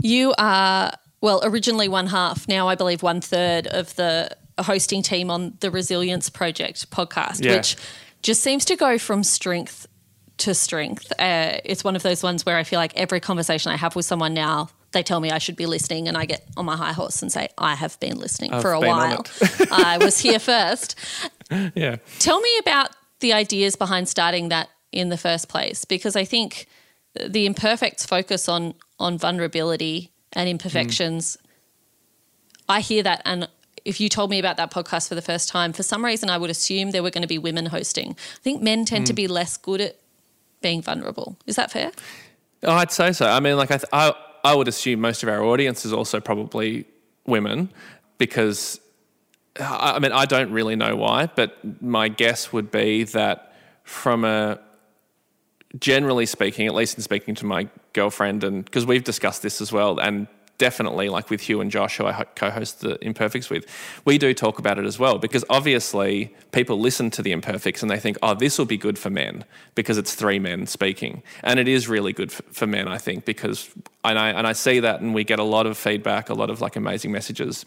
You 0.00 0.34
are 0.38 0.92
well 1.20 1.40
originally 1.44 1.88
one 1.88 2.08
half, 2.08 2.48
now 2.48 2.68
I 2.68 2.74
believe 2.74 3.02
one 3.02 3.20
third 3.20 3.66
of 3.66 3.94
the 3.96 4.30
hosting 4.58 5.02
team 5.02 5.30
on 5.30 5.54
the 5.60 5.70
Resilience 5.70 6.28
Project 6.30 6.90
podcast, 6.90 7.44
Yeah. 7.44 7.56
which 7.56 7.76
just 8.22 8.42
seems 8.42 8.64
to 8.66 8.76
go 8.76 8.98
from 8.98 9.22
strength 9.24 9.86
to 10.38 10.54
strength. 10.54 11.12
Uh, 11.18 11.58
it's 11.64 11.84
one 11.84 11.94
of 11.96 12.02
those 12.02 12.22
ones 12.22 12.44
where 12.46 12.56
I 12.56 12.64
feel 12.64 12.78
like 12.78 12.96
every 12.96 13.20
conversation 13.20 13.70
I 13.72 13.76
have 13.76 13.94
with 13.96 14.04
someone 14.06 14.34
now. 14.34 14.68
They 14.92 15.02
tell 15.02 15.20
me 15.20 15.30
I 15.30 15.38
should 15.38 15.56
be 15.56 15.64
listening, 15.64 16.06
and 16.06 16.18
I 16.18 16.26
get 16.26 16.46
on 16.56 16.66
my 16.66 16.76
high 16.76 16.92
horse 16.92 17.22
and 17.22 17.32
say, 17.32 17.48
I 17.56 17.74
have 17.74 17.98
been 17.98 18.18
listening 18.18 18.50
for 18.60 18.72
a 18.72 18.80
while. 18.80 19.24
I 19.72 19.96
was 19.98 20.18
here 20.18 20.38
first. 20.38 20.96
Yeah. 21.74 21.96
Tell 22.18 22.40
me 22.40 22.58
about 22.58 22.90
the 23.20 23.32
ideas 23.32 23.76
behind 23.76 24.08
starting 24.08 24.48
that 24.48 24.68
in 24.90 25.08
the 25.08 25.16
first 25.16 25.48
place, 25.48 25.84
because 25.84 26.16
I 26.16 26.24
think 26.24 26.66
the 27.14 27.46
imperfects 27.46 28.06
focus 28.06 28.48
on 28.48 28.74
on 28.98 29.18
vulnerability 29.18 30.10
and 30.32 30.48
imperfections. 30.48 31.36
I 32.68 32.80
hear 32.80 33.02
that, 33.02 33.22
and 33.24 33.48
if 33.84 34.00
you 34.00 34.08
told 34.08 34.30
me 34.30 34.38
about 34.38 34.56
that 34.56 34.70
podcast 34.70 35.08
for 35.08 35.14
the 35.14 35.22
first 35.22 35.48
time, 35.48 35.72
for 35.72 35.82
some 35.82 36.04
reason 36.04 36.30
I 36.30 36.38
would 36.38 36.50
assume 36.50 36.92
there 36.92 37.02
were 37.02 37.10
going 37.10 37.22
to 37.22 37.28
be 37.28 37.38
women 37.38 37.66
hosting. 37.66 38.10
I 38.12 38.40
think 38.40 38.62
men 38.62 38.84
tend 38.84 39.06
to 39.08 39.12
be 39.12 39.26
less 39.26 39.56
good 39.56 39.80
at 39.80 39.96
being 40.60 40.82
vulnerable. 40.82 41.36
Is 41.46 41.56
that 41.56 41.70
fair? 41.72 41.90
Oh, 42.62 42.72
I'd 42.72 42.92
say 42.92 43.12
so. 43.12 43.26
I 43.26 43.40
mean, 43.40 43.56
like 43.56 43.72
I, 43.72 43.78
th- 43.78 43.88
I, 43.92 44.14
I 44.44 44.54
would 44.54 44.68
assume 44.68 45.00
most 45.00 45.22
of 45.24 45.28
our 45.28 45.42
audience 45.42 45.84
is 45.84 45.92
also 45.92 46.20
probably 46.20 46.84
women, 47.26 47.70
because 48.18 48.80
I 49.60 49.98
mean, 49.98 50.12
I 50.12 50.24
don't 50.24 50.50
really 50.50 50.76
know 50.76 50.96
why, 50.96 51.26
but 51.26 51.82
my 51.82 52.08
guess 52.08 52.52
would 52.52 52.70
be 52.70 53.04
that 53.04 53.52
from 53.84 54.24
a 54.24 54.58
generally 55.78 56.26
speaking, 56.26 56.66
at 56.66 56.74
least 56.74 56.96
in 56.96 57.02
speaking 57.02 57.34
to 57.36 57.46
my 57.46 57.68
girlfriend, 57.92 58.44
and 58.44 58.64
because 58.64 58.86
we've 58.86 59.04
discussed 59.04 59.42
this 59.42 59.60
as 59.60 59.72
well, 59.72 59.98
and 59.98 60.26
definitely 60.58 61.08
like 61.08 61.28
with 61.28 61.40
Hugh 61.40 61.60
and 61.60 61.70
Josh, 61.70 61.96
who 61.96 62.06
I 62.06 62.24
co-host 62.36 62.80
the 62.80 62.96
Imperfects 63.04 63.50
with, 63.50 63.66
we 64.04 64.16
do 64.16 64.32
talk 64.32 64.58
about 64.58 64.78
it 64.78 64.84
as 64.84 64.98
well 64.98 65.18
because 65.18 65.44
obviously 65.50 66.34
people 66.52 66.78
listen 66.78 67.10
to 67.10 67.22
the 67.22 67.32
Imperfects 67.32 67.82
and 67.82 67.90
they 67.90 67.98
think, 67.98 68.16
oh, 68.22 68.34
this 68.34 68.58
will 68.58 68.66
be 68.66 68.76
good 68.76 68.98
for 68.98 69.10
men 69.10 69.44
because 69.74 69.98
it's 69.98 70.14
three 70.14 70.38
men 70.38 70.66
speaking, 70.66 71.22
and 71.42 71.58
it 71.58 71.68
is 71.68 71.88
really 71.88 72.12
good 72.12 72.32
for, 72.32 72.66
men, 72.66 72.86
I 72.88 72.98
think, 72.98 73.24
because 73.24 73.70
and 74.04 74.18
I 74.18 74.30
and 74.30 74.46
I 74.46 74.52
see 74.52 74.80
that, 74.80 75.00
and 75.00 75.14
we 75.14 75.24
get 75.24 75.38
a 75.38 75.44
lot 75.44 75.66
of 75.66 75.76
feedback, 75.76 76.30
a 76.30 76.34
lot 76.34 76.48
of 76.48 76.60
like 76.60 76.76
amazing 76.76 77.12
messages 77.12 77.66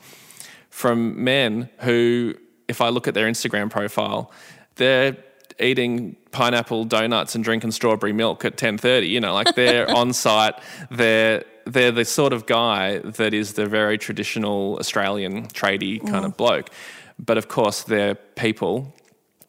from 0.75 1.23
men 1.23 1.69
who, 1.79 2.35
if 2.67 2.81
I 2.81 2.89
look 2.89 3.07
at 3.07 3.13
their 3.13 3.27
Instagram 3.27 3.69
profile, 3.69 4.31
they're 4.75 5.15
eating 5.57 6.17
pineapple 6.31 6.83
donuts 6.83 7.33
and 7.33 7.43
drinking 7.45 7.71
strawberry 7.71 8.11
milk 8.11 8.43
at 8.43 8.57
10:30 8.57 9.07
you 9.07 9.21
know 9.21 9.33
like 9.33 9.55
they're 9.55 9.89
on 9.95 10.11
site 10.11 10.53
they're 10.91 11.45
they're 11.65 11.91
the 11.91 12.05
sort 12.05 12.33
of 12.33 12.45
guy 12.45 12.99
that 12.99 13.33
is 13.33 13.53
the 13.53 13.65
very 13.65 13.97
traditional 13.97 14.77
Australian 14.79 15.47
tradie 15.47 15.99
kind 15.99 16.23
mm. 16.23 16.25
of 16.25 16.37
bloke. 16.37 16.69
But 17.17 17.37
of 17.37 17.47
course, 17.47 17.83
they're 17.83 18.15
people. 18.15 18.93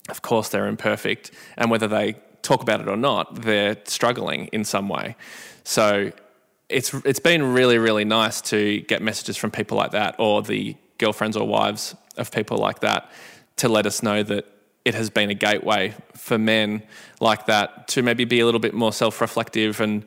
Of 0.09 0.23
course, 0.23 0.49
they're 0.49 0.67
imperfect. 0.67 1.31
And 1.57 1.71
whether 1.71 1.89
they 1.89 2.17
talk 2.43 2.63
about 2.63 2.81
it 2.81 2.89
or 2.89 2.97
not, 2.97 3.43
they're 3.43 3.77
struggling 3.85 4.47
in 4.47 4.65
some 4.65 4.89
way. 4.89 5.17
So 5.65 6.13
it's 6.69 6.95
it's 7.05 7.21
been 7.21 7.53
really 7.53 7.79
really 7.79 8.05
nice 8.05 8.41
to 8.41 8.81
get 8.83 9.03
messages 9.03 9.37
from 9.37 9.51
people 9.51 9.77
like 9.77 9.93
that 9.93 10.17
or 10.19 10.43
the 10.43 10.77
girlfriends 10.99 11.37
or 11.37 11.47
wives 11.47 11.95
of 12.17 12.31
people 12.31 12.59
like 12.59 12.81
that 12.81 13.11
to 13.57 13.69
let 13.69 13.87
us 13.87 14.03
know 14.03 14.23
that 14.23 14.47
it 14.85 14.95
has 14.95 15.11
been 15.11 15.31
a 15.31 15.35
gateway 15.35 15.95
for 16.15 16.39
men 16.39 16.83
like 17.21 17.47
that 17.47 17.89
to 17.89 18.03
maybe 18.03 18.25
be 18.25 18.41
a 18.41 18.45
little 18.45 18.61
bit 18.61 18.75
more 18.75 18.93
self-reflective 18.93 19.81
and 19.81 20.05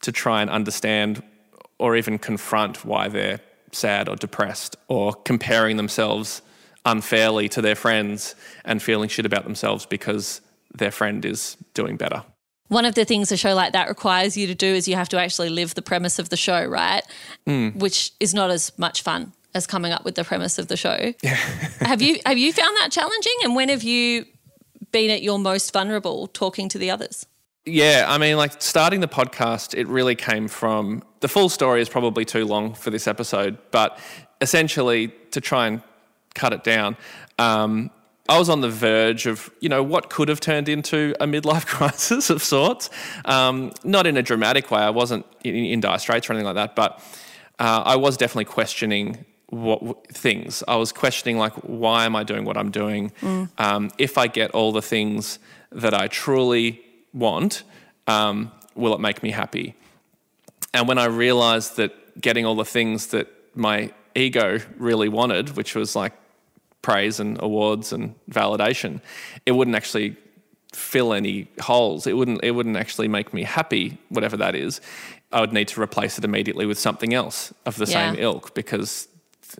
to 0.00 0.10
try 0.12 0.42
and 0.42 0.50
understand 0.50 1.22
or 1.78 1.96
even 1.96 2.18
confront 2.18 2.84
why 2.84 3.08
they're 3.08 3.40
sad 3.72 4.08
or 4.08 4.16
depressed 4.16 4.76
or 4.88 5.12
comparing 5.12 5.76
themselves 5.76 6.42
unfairly 6.84 7.48
to 7.48 7.60
their 7.60 7.74
friends 7.74 8.34
and 8.64 8.82
feeling 8.82 9.08
shit 9.08 9.26
about 9.26 9.44
themselves 9.44 9.86
because 9.86 10.40
their 10.74 10.90
friend 10.90 11.24
is 11.24 11.56
doing 11.74 11.96
better. 11.96 12.22
One 12.68 12.84
of 12.84 12.94
the 12.94 13.04
things 13.04 13.30
a 13.30 13.36
show 13.36 13.54
like 13.54 13.72
that 13.74 13.88
requires 13.88 14.36
you 14.36 14.46
to 14.48 14.54
do 14.54 14.66
is 14.66 14.88
you 14.88 14.96
have 14.96 15.08
to 15.10 15.20
actually 15.20 15.50
live 15.50 15.74
the 15.74 15.82
premise 15.82 16.18
of 16.18 16.30
the 16.30 16.36
show, 16.36 16.64
right? 16.64 17.02
Mm. 17.46 17.76
Which 17.76 18.12
is 18.18 18.34
not 18.34 18.50
as 18.50 18.76
much 18.76 19.02
fun 19.02 19.32
as 19.56 19.66
coming 19.66 19.92
up 19.92 20.04
with 20.04 20.14
the 20.14 20.22
premise 20.22 20.58
of 20.58 20.68
the 20.68 20.76
show. 20.76 21.12
have 21.80 22.02
you 22.02 22.20
have 22.24 22.38
you 22.38 22.52
found 22.52 22.76
that 22.76 22.92
challenging 22.92 23.34
and 23.42 23.56
when 23.56 23.68
have 23.68 23.82
you 23.82 24.26
been 24.92 25.10
at 25.10 25.22
your 25.22 25.38
most 25.38 25.72
vulnerable 25.72 26.28
talking 26.28 26.68
to 26.68 26.78
the 26.78 26.90
others? 26.90 27.26
Yeah, 27.64 28.04
I 28.06 28.18
mean, 28.18 28.36
like 28.36 28.62
starting 28.62 29.00
the 29.00 29.08
podcast, 29.08 29.76
it 29.76 29.88
really 29.88 30.14
came 30.14 30.46
from 30.46 31.02
the 31.18 31.26
full 31.26 31.48
story 31.48 31.80
is 31.80 31.88
probably 31.88 32.24
too 32.24 32.44
long 32.44 32.74
for 32.74 32.90
this 32.90 33.08
episode, 33.08 33.58
but 33.72 33.98
essentially 34.40 35.08
to 35.32 35.40
try 35.40 35.66
and 35.66 35.82
cut 36.34 36.52
it 36.52 36.62
down, 36.62 36.96
um, 37.40 37.90
I 38.28 38.38
was 38.38 38.48
on 38.48 38.60
the 38.60 38.68
verge 38.68 39.26
of, 39.26 39.50
you 39.60 39.68
know, 39.68 39.82
what 39.82 40.10
could 40.10 40.28
have 40.28 40.38
turned 40.38 40.68
into 40.68 41.14
a 41.20 41.26
midlife 41.26 41.66
crisis 41.76 42.30
of 42.30 42.42
sorts. 42.42 42.88
Um, 43.24 43.72
not 43.82 44.06
in 44.06 44.16
a 44.16 44.22
dramatic 44.22 44.70
way. 44.70 44.80
I 44.80 44.90
wasn't 44.90 45.26
in, 45.42 45.54
in, 45.56 45.80
dire 45.80 45.98
straits 45.98 46.28
or 46.28 46.34
anything 46.34 46.46
like 46.46 46.54
that, 46.56 46.76
but 46.76 47.00
uh, 47.58 47.82
I 47.84 47.96
was 47.96 48.16
definitely 48.16 48.46
questioning 48.46 49.24
what 49.48 50.08
things. 50.08 50.62
I 50.66 50.76
was 50.76 50.92
questioning 50.92 51.38
like, 51.38 51.52
why 51.62 52.04
am 52.04 52.16
I 52.16 52.24
doing 52.24 52.44
what 52.44 52.56
I'm 52.56 52.70
doing? 52.70 53.12
Mm. 53.20 53.48
Um, 53.58 53.90
if 53.98 54.18
I 54.18 54.26
get 54.26 54.50
all 54.52 54.72
the 54.72 54.82
things 54.82 55.38
that 55.70 55.94
I 55.94 56.08
truly 56.08 56.82
want, 57.12 57.62
um, 58.06 58.50
will 58.74 58.94
it 58.94 59.00
make 59.00 59.22
me 59.22 59.30
happy? 59.30 59.74
And 60.74 60.88
when 60.88 60.98
I 60.98 61.06
realized 61.06 61.76
that 61.76 62.20
getting 62.20 62.44
all 62.44 62.56
the 62.56 62.64
things 62.64 63.08
that 63.08 63.28
my 63.54 63.92
ego 64.14 64.58
really 64.78 65.08
wanted, 65.08 65.56
which 65.56 65.74
was 65.74 65.94
like 65.94 66.12
praise 66.82 67.20
and 67.20 67.40
awards 67.40 67.92
and 67.92 68.14
validation, 68.30 69.00
it 69.44 69.52
wouldn't 69.52 69.76
actually 69.76 70.16
fill 70.72 71.12
any 71.12 71.48
holes. 71.60 72.06
It 72.06 72.14
wouldn't 72.14 72.42
it 72.42 72.50
wouldn't 72.50 72.76
actually 72.76 73.08
make 73.08 73.32
me 73.32 73.44
happy, 73.44 73.98
whatever 74.08 74.36
that 74.36 74.54
is. 74.54 74.80
I 75.32 75.40
would 75.40 75.52
need 75.52 75.68
to 75.68 75.80
replace 75.80 76.18
it 76.18 76.24
immediately 76.24 76.66
with 76.66 76.78
something 76.78 77.14
else 77.14 77.52
of 77.64 77.76
the 77.76 77.86
yeah. 77.86 78.12
same 78.12 78.20
ilk 78.20 78.54
because 78.54 79.08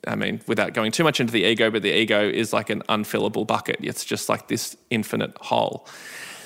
I 0.07 0.14
mean, 0.14 0.40
without 0.47 0.75
going 0.75 0.93
too 0.93 1.05
much 1.05 1.21
into 1.21 1.33
the 1.33 1.45
ego, 1.45 1.71
but 1.71 1.83
the 1.83 1.97
ego 1.97 2.28
is 2.28 2.52
like 2.52 2.71
an 2.71 2.83
unfillable 2.88 3.47
bucket. 3.47 3.76
It's 3.81 4.05
just 4.05 4.28
like 4.28 4.49
this 4.49 4.76
infinite 4.90 5.37
hole. 5.38 5.87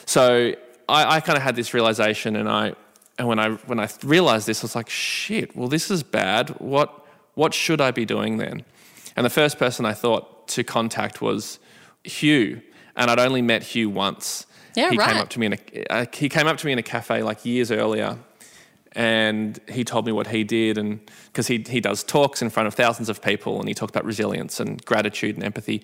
So 0.06 0.54
I, 0.88 1.16
I 1.16 1.20
kind 1.20 1.36
of 1.36 1.42
had 1.42 1.56
this 1.56 1.72
realization, 1.72 2.36
and 2.36 2.48
I 2.48 2.74
and 3.18 3.28
when 3.28 3.38
I 3.38 3.50
when 3.50 3.78
I 3.78 3.88
realized 4.02 4.46
this, 4.46 4.62
I 4.62 4.64
was 4.64 4.74
like, 4.74 4.88
shit. 4.88 5.54
Well, 5.54 5.68
this 5.68 5.90
is 5.90 6.02
bad. 6.02 6.50
What 6.60 7.06
what 7.34 7.54
should 7.54 7.80
I 7.80 7.90
be 7.90 8.04
doing 8.04 8.38
then? 8.38 8.64
And 9.16 9.24
the 9.24 9.30
first 9.30 9.58
person 9.58 9.84
I 9.84 9.92
thought 9.92 10.48
to 10.48 10.64
contact 10.64 11.20
was 11.20 11.58
Hugh, 12.04 12.62
and 12.96 13.10
I'd 13.10 13.18
only 13.18 13.42
met 13.42 13.62
Hugh 13.62 13.90
once. 13.90 14.46
Yeah, 14.74 14.90
he 14.90 14.96
right. 14.96 15.10
came 15.10 15.18
up 15.18 15.28
to 15.30 15.40
me 15.40 15.46
in 15.46 15.52
a 15.54 15.92
uh, 15.92 16.06
he 16.12 16.28
came 16.28 16.46
up 16.46 16.56
to 16.58 16.66
me 16.66 16.72
in 16.72 16.78
a 16.78 16.82
cafe 16.82 17.22
like 17.22 17.44
years 17.44 17.70
earlier, 17.70 18.18
and 18.92 19.58
he 19.68 19.84
told 19.84 20.06
me 20.06 20.12
what 20.12 20.26
he 20.26 20.44
did, 20.44 20.78
and 20.78 21.00
because 21.26 21.46
he 21.46 21.64
he 21.68 21.80
does 21.80 22.02
talks 22.04 22.42
in 22.42 22.50
front 22.50 22.66
of 22.66 22.74
thousands 22.74 23.08
of 23.08 23.22
people, 23.22 23.58
and 23.58 23.68
he 23.68 23.74
talked 23.74 23.94
about 23.94 24.04
resilience 24.04 24.60
and 24.60 24.84
gratitude 24.84 25.36
and 25.36 25.44
empathy, 25.44 25.82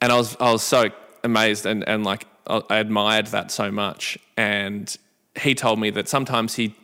and 0.00 0.12
I 0.12 0.16
was 0.16 0.36
I 0.40 0.52
was 0.52 0.62
so 0.62 0.90
amazed 1.22 1.66
and 1.66 1.86
and 1.88 2.04
like 2.04 2.26
I 2.46 2.78
admired 2.78 3.28
that 3.28 3.50
so 3.50 3.70
much. 3.70 4.18
And 4.36 4.94
he 5.36 5.54
told 5.54 5.80
me 5.80 5.90
that 5.90 6.08
sometimes 6.08 6.54
he 6.54 6.74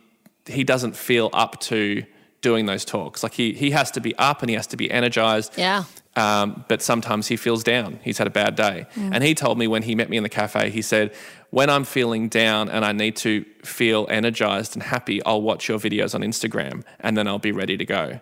he 0.47 0.63
doesn't 0.63 0.95
feel 0.95 1.29
up 1.33 1.59
to 1.61 2.03
doing 2.41 2.65
those 2.65 2.83
talks. 2.83 3.23
Like 3.23 3.33
he 3.33 3.53
he 3.53 3.71
has 3.71 3.91
to 3.91 4.01
be 4.01 4.15
up 4.17 4.41
and 4.41 4.49
he 4.49 4.55
has 4.55 4.67
to 4.67 4.77
be 4.77 4.91
energized. 4.91 5.53
Yeah. 5.57 5.83
Um, 6.15 6.65
but 6.67 6.81
sometimes 6.81 7.27
he 7.27 7.37
feels 7.37 7.63
down. 7.63 7.99
He's 8.03 8.17
had 8.17 8.27
a 8.27 8.31
bad 8.31 8.55
day. 8.55 8.85
Mm. 8.95 9.15
And 9.15 9.23
he 9.23 9.33
told 9.33 9.57
me 9.57 9.67
when 9.67 9.83
he 9.83 9.95
met 9.95 10.09
me 10.09 10.17
in 10.17 10.23
the 10.23 10.29
cafe, 10.29 10.69
he 10.69 10.81
said, 10.81 11.13
When 11.51 11.69
I'm 11.69 11.85
feeling 11.85 12.27
down 12.27 12.69
and 12.69 12.83
I 12.83 12.91
need 12.91 13.15
to 13.17 13.45
feel 13.63 14.07
energized 14.09 14.75
and 14.75 14.83
happy, 14.83 15.23
I'll 15.23 15.41
watch 15.41 15.69
your 15.69 15.79
videos 15.79 16.13
on 16.13 16.21
Instagram 16.21 16.83
and 16.99 17.17
then 17.17 17.27
I'll 17.27 17.39
be 17.39 17.53
ready 17.53 17.77
to 17.77 17.85
go. 17.85 18.19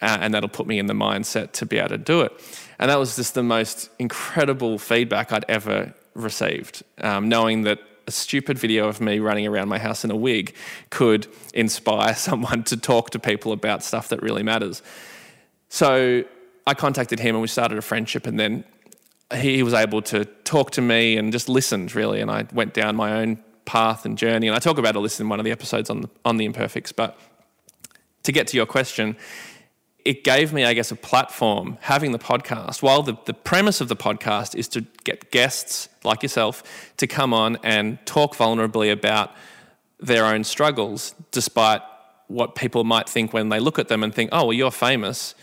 Uh, 0.00 0.18
and 0.20 0.34
that'll 0.34 0.48
put 0.48 0.66
me 0.66 0.78
in 0.78 0.86
the 0.86 0.94
mindset 0.94 1.52
to 1.52 1.66
be 1.66 1.78
able 1.78 1.90
to 1.90 1.98
do 1.98 2.22
it. 2.22 2.32
And 2.78 2.90
that 2.90 2.98
was 2.98 3.16
just 3.16 3.34
the 3.34 3.42
most 3.42 3.90
incredible 3.98 4.78
feedback 4.78 5.32
I'd 5.32 5.46
ever 5.48 5.94
received, 6.14 6.82
um, 6.98 7.28
knowing 7.28 7.62
that 7.62 7.80
a 8.06 8.10
stupid 8.10 8.58
video 8.58 8.88
of 8.88 9.00
me 9.00 9.18
running 9.18 9.46
around 9.46 9.68
my 9.68 9.78
house 9.78 10.04
in 10.04 10.10
a 10.10 10.16
wig 10.16 10.54
could 10.90 11.26
inspire 11.54 12.14
someone 12.28 12.62
to 12.64 12.76
talk 12.76 13.10
to 13.10 13.18
people 13.18 13.52
about 13.52 13.82
stuff 13.82 14.08
that 14.08 14.22
really 14.22 14.42
matters. 14.42 14.82
So 15.68 16.24
I 16.66 16.74
contacted 16.74 17.18
him 17.18 17.34
and 17.34 17.42
we 17.42 17.48
started 17.48 17.78
a 17.78 17.82
friendship, 17.82 18.26
and 18.26 18.38
then 18.38 18.64
he 19.34 19.62
was 19.62 19.74
able 19.74 20.02
to 20.02 20.24
talk 20.44 20.70
to 20.72 20.80
me 20.80 21.16
and 21.16 21.32
just 21.32 21.48
listened 21.48 21.94
really. 21.94 22.20
And 22.20 22.30
I 22.30 22.46
went 22.52 22.74
down 22.74 22.94
my 22.96 23.12
own 23.12 23.42
path 23.66 24.06
and 24.06 24.16
journey. 24.16 24.46
And 24.46 24.56
I 24.56 24.58
talk 24.58 24.78
about 24.78 24.96
all 24.96 25.02
this 25.02 25.20
in 25.20 25.28
one 25.28 25.38
of 25.38 25.44
the 25.44 25.50
episodes 25.50 25.90
on 25.90 26.02
the, 26.02 26.10
on 26.24 26.38
the 26.38 26.46
imperfects. 26.46 26.92
But 26.92 27.18
to 28.22 28.32
get 28.32 28.46
to 28.48 28.56
your 28.56 28.66
question, 28.66 29.16
it 30.06 30.22
gave 30.22 30.52
me, 30.52 30.64
I 30.64 30.72
guess, 30.72 30.92
a 30.92 30.96
platform 30.96 31.78
having 31.80 32.12
the 32.12 32.18
podcast. 32.18 32.80
While 32.80 33.02
the, 33.02 33.16
the 33.24 33.34
premise 33.34 33.80
of 33.80 33.88
the 33.88 33.96
podcast 33.96 34.54
is 34.54 34.68
to 34.68 34.82
get 35.02 35.32
guests 35.32 35.88
like 36.04 36.22
yourself 36.22 36.62
to 36.98 37.08
come 37.08 37.34
on 37.34 37.58
and 37.64 37.98
talk 38.06 38.36
vulnerably 38.36 38.92
about 38.92 39.34
their 39.98 40.24
own 40.24 40.44
struggles, 40.44 41.16
despite 41.32 41.82
what 42.28 42.54
people 42.54 42.84
might 42.84 43.08
think 43.08 43.32
when 43.32 43.48
they 43.48 43.58
look 43.58 43.80
at 43.80 43.88
them 43.88 44.04
and 44.04 44.14
think, 44.14 44.30
oh, 44.32 44.44
well, 44.44 44.52
you're 44.52 44.70
famous 44.70 45.34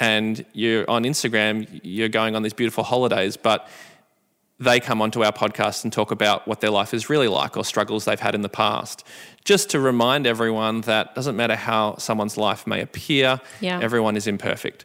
and 0.00 0.46
you're 0.54 0.88
on 0.90 1.04
Instagram, 1.04 1.80
you're 1.82 2.08
going 2.08 2.34
on 2.34 2.42
these 2.42 2.54
beautiful 2.54 2.84
holidays, 2.84 3.36
but 3.36 3.68
they 4.58 4.80
come 4.80 5.02
onto 5.02 5.22
our 5.22 5.32
podcast 5.32 5.84
and 5.84 5.92
talk 5.92 6.10
about 6.10 6.48
what 6.48 6.60
their 6.60 6.70
life 6.70 6.94
is 6.94 7.10
really 7.10 7.28
like 7.28 7.56
or 7.56 7.64
struggles 7.64 8.06
they've 8.06 8.20
had 8.20 8.34
in 8.34 8.40
the 8.40 8.48
past. 8.48 9.06
Just 9.44 9.70
to 9.70 9.80
remind 9.80 10.26
everyone 10.26 10.80
that 10.82 11.14
doesn't 11.14 11.36
matter 11.36 11.56
how 11.56 11.96
someone's 11.98 12.38
life 12.38 12.66
may 12.66 12.80
appear, 12.80 13.40
yeah. 13.60 13.78
everyone 13.82 14.16
is 14.16 14.26
imperfect. 14.26 14.84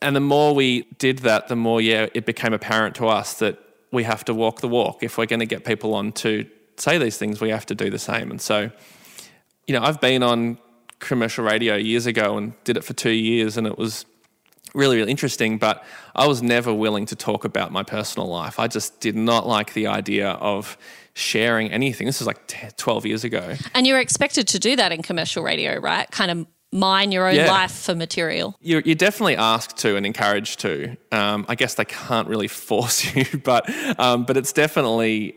And 0.00 0.14
the 0.14 0.20
more 0.20 0.54
we 0.54 0.82
did 0.98 1.20
that, 1.20 1.48
the 1.48 1.56
more, 1.56 1.80
yeah, 1.80 2.06
it 2.14 2.24
became 2.24 2.52
apparent 2.52 2.94
to 2.96 3.08
us 3.08 3.34
that 3.40 3.58
we 3.90 4.04
have 4.04 4.24
to 4.26 4.34
walk 4.34 4.60
the 4.60 4.68
walk. 4.68 5.02
If 5.02 5.18
we're 5.18 5.26
going 5.26 5.40
to 5.40 5.46
get 5.46 5.64
people 5.64 5.94
on 5.94 6.12
to 6.12 6.46
say 6.76 6.96
these 6.96 7.16
things, 7.16 7.40
we 7.40 7.50
have 7.50 7.66
to 7.66 7.74
do 7.74 7.90
the 7.90 7.98
same. 7.98 8.30
And 8.30 8.40
so, 8.40 8.70
you 9.66 9.74
know, 9.74 9.82
I've 9.82 10.00
been 10.00 10.22
on 10.22 10.58
commercial 11.00 11.44
radio 11.44 11.74
years 11.74 12.06
ago 12.06 12.38
and 12.38 12.52
did 12.64 12.76
it 12.76 12.84
for 12.84 12.92
two 12.92 13.10
years, 13.10 13.56
and 13.56 13.66
it 13.66 13.76
was 13.76 14.06
really, 14.74 14.96
really 14.96 15.10
interesting. 15.10 15.58
But 15.58 15.84
I 16.14 16.26
was 16.26 16.42
never 16.42 16.72
willing 16.72 17.06
to 17.06 17.16
talk 17.16 17.44
about 17.44 17.72
my 17.72 17.82
personal 17.82 18.28
life. 18.28 18.58
I 18.58 18.66
just 18.66 19.00
did 19.00 19.16
not 19.16 19.46
like 19.46 19.74
the 19.74 19.86
idea 19.86 20.30
of 20.30 20.76
sharing 21.14 21.70
anything. 21.70 22.06
This 22.06 22.20
was 22.20 22.26
like 22.26 22.40
10, 22.46 22.72
12 22.76 23.06
years 23.06 23.24
ago. 23.24 23.54
And 23.74 23.86
you're 23.86 24.00
expected 24.00 24.48
to 24.48 24.58
do 24.58 24.76
that 24.76 24.92
in 24.92 25.02
commercial 25.02 25.42
radio, 25.42 25.78
right? 25.78 26.10
Kind 26.10 26.30
of 26.30 26.46
mine 26.72 27.10
your 27.10 27.28
own 27.28 27.34
yeah. 27.34 27.50
life 27.50 27.72
for 27.72 27.94
material. 27.94 28.56
You're, 28.60 28.82
you're, 28.82 28.94
definitely 28.94 29.36
asked 29.36 29.76
to 29.78 29.96
and 29.96 30.06
encouraged 30.06 30.60
to. 30.60 30.96
Um, 31.10 31.44
I 31.48 31.56
guess 31.56 31.74
they 31.74 31.84
can't 31.84 32.28
really 32.28 32.48
force 32.68 33.14
you, 33.14 33.24
but 33.42 33.68
um, 33.98 34.24
but 34.24 34.36
it's 34.36 34.52
definitely 34.52 35.36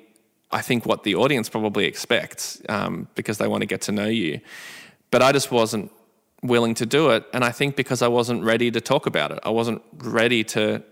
I 0.54 0.62
think, 0.62 0.86
what 0.86 1.04
the 1.04 1.16
audience 1.16 1.50
probably 1.50 1.86
expects 1.86 2.62
um, 2.70 3.08
because 3.16 3.40
they 3.40 3.48
want 3.48 3.62
to 3.62 3.66
get 3.66 3.82
to 3.82 3.92
know 3.92 4.06
you. 4.06 4.40
But 5.10 5.24
I 5.24 5.32
just 5.32 5.52
wasn't 5.52 5.92
willing 6.44 6.76
to 6.76 6.86
do 6.86 7.10
it. 7.12 7.26
And 7.34 7.44
I 7.44 7.52
think 7.52 7.76
because 7.76 8.02
I 8.02 8.08
wasn't 8.08 8.44
ready 8.44 8.70
to 8.70 8.82
talk 8.82 9.06
about 9.06 9.32
it, 9.32 9.40
I 9.44 9.50
wasn't 9.50 9.82
ready 9.98 10.44
to, 10.46 10.84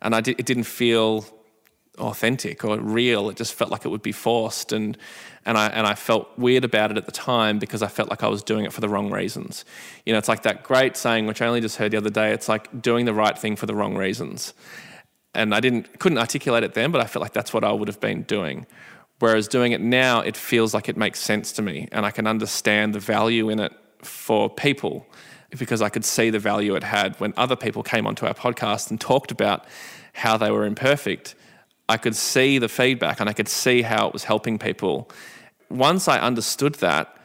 and 0.00 0.14
I 0.14 0.20
di- 0.20 0.36
it 0.38 0.46
didn't 0.46 0.64
feel 0.64 1.26
authentic 1.98 2.64
or 2.64 2.78
real. 2.78 3.28
It 3.28 3.36
just 3.36 3.52
felt 3.52 3.70
like 3.70 3.84
it 3.84 3.88
would 3.88 4.02
be 4.02 4.12
forced. 4.12 4.72
And, 4.72 4.96
and, 5.44 5.58
I, 5.58 5.66
and 5.68 5.86
I 5.86 5.94
felt 5.94 6.30
weird 6.38 6.64
about 6.64 6.90
it 6.90 6.96
at 6.96 7.06
the 7.06 7.12
time 7.12 7.58
because 7.58 7.82
I 7.82 7.88
felt 7.88 8.08
like 8.08 8.22
I 8.22 8.28
was 8.28 8.42
doing 8.42 8.64
it 8.64 8.72
for 8.72 8.80
the 8.80 8.88
wrong 8.88 9.10
reasons. 9.10 9.64
You 10.06 10.12
know, 10.12 10.18
it's 10.18 10.28
like 10.28 10.44
that 10.44 10.62
great 10.62 10.96
saying, 10.96 11.26
which 11.26 11.42
I 11.42 11.46
only 11.46 11.60
just 11.60 11.76
heard 11.76 11.90
the 11.90 11.98
other 11.98 12.10
day 12.10 12.32
it's 12.32 12.48
like 12.48 12.80
doing 12.80 13.04
the 13.04 13.14
right 13.14 13.36
thing 13.36 13.56
for 13.56 13.66
the 13.66 13.74
wrong 13.74 13.96
reasons. 13.96 14.54
And 15.34 15.54
I 15.54 15.60
didn't, 15.60 15.98
couldn't 15.98 16.18
articulate 16.18 16.62
it 16.62 16.74
then, 16.74 16.92
but 16.92 17.00
I 17.00 17.06
felt 17.06 17.22
like 17.22 17.32
that's 17.32 17.52
what 17.52 17.64
I 17.64 17.72
would 17.72 17.88
have 17.88 18.00
been 18.00 18.22
doing. 18.22 18.66
Whereas 19.18 19.48
doing 19.48 19.72
it 19.72 19.80
now, 19.80 20.20
it 20.20 20.36
feels 20.36 20.74
like 20.74 20.88
it 20.88 20.96
makes 20.96 21.20
sense 21.20 21.52
to 21.52 21.62
me 21.62 21.88
and 21.92 22.04
I 22.04 22.10
can 22.10 22.26
understand 22.26 22.94
the 22.94 22.98
value 23.00 23.50
in 23.50 23.60
it 23.60 23.72
for 24.02 24.50
people 24.50 25.06
because 25.58 25.82
I 25.82 25.88
could 25.88 26.04
see 26.04 26.30
the 26.30 26.38
value 26.38 26.74
it 26.74 26.82
had 26.82 27.18
when 27.20 27.34
other 27.36 27.56
people 27.56 27.82
came 27.82 28.06
onto 28.06 28.26
our 28.26 28.34
podcast 28.34 28.90
and 28.90 29.00
talked 29.00 29.30
about 29.30 29.66
how 30.14 30.36
they 30.36 30.50
were 30.50 30.64
imperfect. 30.64 31.34
I 31.88 31.96
could 31.96 32.16
see 32.16 32.58
the 32.58 32.68
feedback 32.68 33.20
and 33.20 33.28
I 33.28 33.32
could 33.32 33.48
see 33.48 33.82
how 33.82 34.06
it 34.06 34.12
was 34.12 34.24
helping 34.24 34.58
people. 34.58 35.10
Once 35.68 36.08
I 36.08 36.18
understood 36.18 36.76
that, 36.76 37.16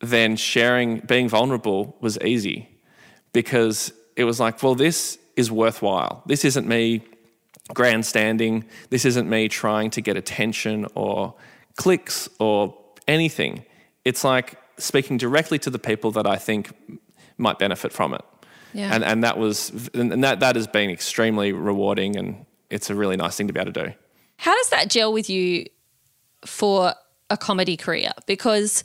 then 0.00 0.36
sharing, 0.36 1.00
being 1.00 1.28
vulnerable 1.28 1.96
was 2.00 2.18
easy 2.20 2.68
because 3.32 3.92
it 4.16 4.24
was 4.24 4.40
like, 4.40 4.62
well, 4.62 4.74
this 4.74 5.18
is 5.36 5.50
worthwhile. 5.50 6.22
This 6.26 6.44
isn't 6.44 6.66
me 6.66 7.02
grandstanding. 7.72 8.64
This 8.90 9.04
isn't 9.04 9.28
me 9.28 9.48
trying 9.48 9.90
to 9.90 10.00
get 10.00 10.16
attention 10.16 10.86
or 10.94 11.34
clicks 11.76 12.28
or 12.38 12.76
anything. 13.06 13.64
It's 14.04 14.24
like 14.24 14.58
speaking 14.80 15.16
directly 15.16 15.58
to 15.60 15.70
the 15.70 15.78
people 15.78 16.10
that 16.12 16.26
I 16.26 16.36
think 16.36 16.72
might 17.38 17.58
benefit 17.58 17.92
from 17.92 18.14
it. 18.14 18.22
Yeah. 18.72 18.94
And, 18.94 19.04
and 19.04 19.24
that 19.24 19.38
was, 19.38 19.90
and 19.94 20.22
that, 20.22 20.40
that 20.40 20.56
has 20.56 20.66
been 20.66 20.90
extremely 20.90 21.52
rewarding 21.52 22.16
and 22.16 22.46
it's 22.68 22.88
a 22.88 22.94
really 22.94 23.16
nice 23.16 23.36
thing 23.36 23.48
to 23.48 23.52
be 23.52 23.60
able 23.60 23.72
to 23.72 23.86
do. 23.86 23.92
How 24.36 24.54
does 24.54 24.70
that 24.70 24.88
gel 24.88 25.12
with 25.12 25.28
you 25.28 25.66
for 26.46 26.94
a 27.28 27.36
comedy 27.36 27.76
career? 27.76 28.12
Because 28.26 28.84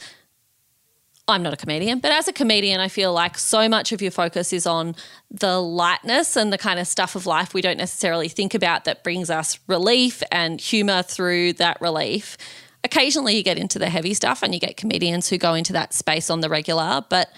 I'm 1.28 1.42
not 1.42 1.54
a 1.54 1.58
comedian, 1.58 2.00
but 2.00 2.12
as 2.12 2.28
a 2.28 2.34
comedian, 2.34 2.80
I 2.80 2.88
feel 2.88 3.12
like 3.12 3.38
so 3.38 3.68
much 3.68 3.92
of 3.92 4.02
your 4.02 4.12
focus 4.12 4.54
is 4.54 4.68
on 4.68 4.96
the 5.32 5.60
lightness 5.60 6.36
and 6.36 6.54
the 6.54 6.58
kind 6.58 6.80
of 6.80 6.88
stuff 6.88 7.16
of 7.16 7.26
life 7.26 7.54
we 7.54 7.62
don't 7.62 7.78
necessarily 7.78 8.28
think 8.28 8.54
about 8.54 8.86
that 8.86 9.04
brings 9.04 9.30
us 9.30 9.60
relief 9.68 10.22
and 10.32 10.62
humor 10.62 11.02
through 11.02 11.54
that 11.54 11.82
relief. 11.82 12.38
Occasionally, 12.86 13.36
you 13.36 13.44
get 13.44 13.58
into 13.58 13.80
the 13.80 13.90
heavy 13.90 14.14
stuff 14.14 14.44
and 14.44 14.54
you 14.54 14.60
get 14.60 14.78
comedians 14.78 15.28
who 15.28 15.38
go 15.38 15.54
into 15.54 15.74
that 15.74 15.94
space 15.94 16.30
on 16.30 16.40
the 16.40 16.50
regular, 16.50 17.04
but 17.10 17.30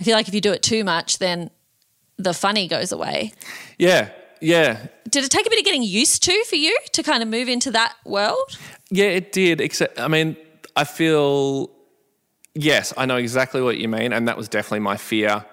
I 0.00 0.02
feel 0.02 0.16
like 0.16 0.26
if 0.26 0.34
you 0.34 0.40
do 0.40 0.52
it 0.52 0.62
too 0.62 0.82
much, 0.82 1.18
then 1.18 1.50
the 2.16 2.34
funny 2.34 2.66
goes 2.66 2.90
away. 2.90 3.32
Yeah, 3.78 4.10
yeah. 4.40 4.86
Did 5.08 5.24
it 5.24 5.30
take 5.30 5.46
a 5.46 5.50
bit 5.50 5.58
of 5.58 5.64
getting 5.64 5.82
used 5.82 6.22
to 6.24 6.44
for 6.48 6.56
you 6.56 6.76
to 6.92 7.02
kind 7.02 7.22
of 7.22 7.28
move 7.28 7.48
into 7.48 7.70
that 7.70 7.94
world? 8.04 8.58
Yeah, 8.90 9.06
it 9.06 9.30
did. 9.30 9.60
Except, 9.60 10.00
I 10.00 10.08
mean, 10.08 10.36
I 10.74 10.84
feel 10.84 11.70
Yes, 12.60 12.92
I 12.96 13.06
know 13.06 13.16
exactly 13.16 13.62
what 13.62 13.78
you 13.78 13.86
mean. 13.86 14.12
And 14.12 14.26
that 14.26 14.36
was 14.36 14.48
definitely 14.48 14.80
my 14.80 14.96
fear 14.96 15.44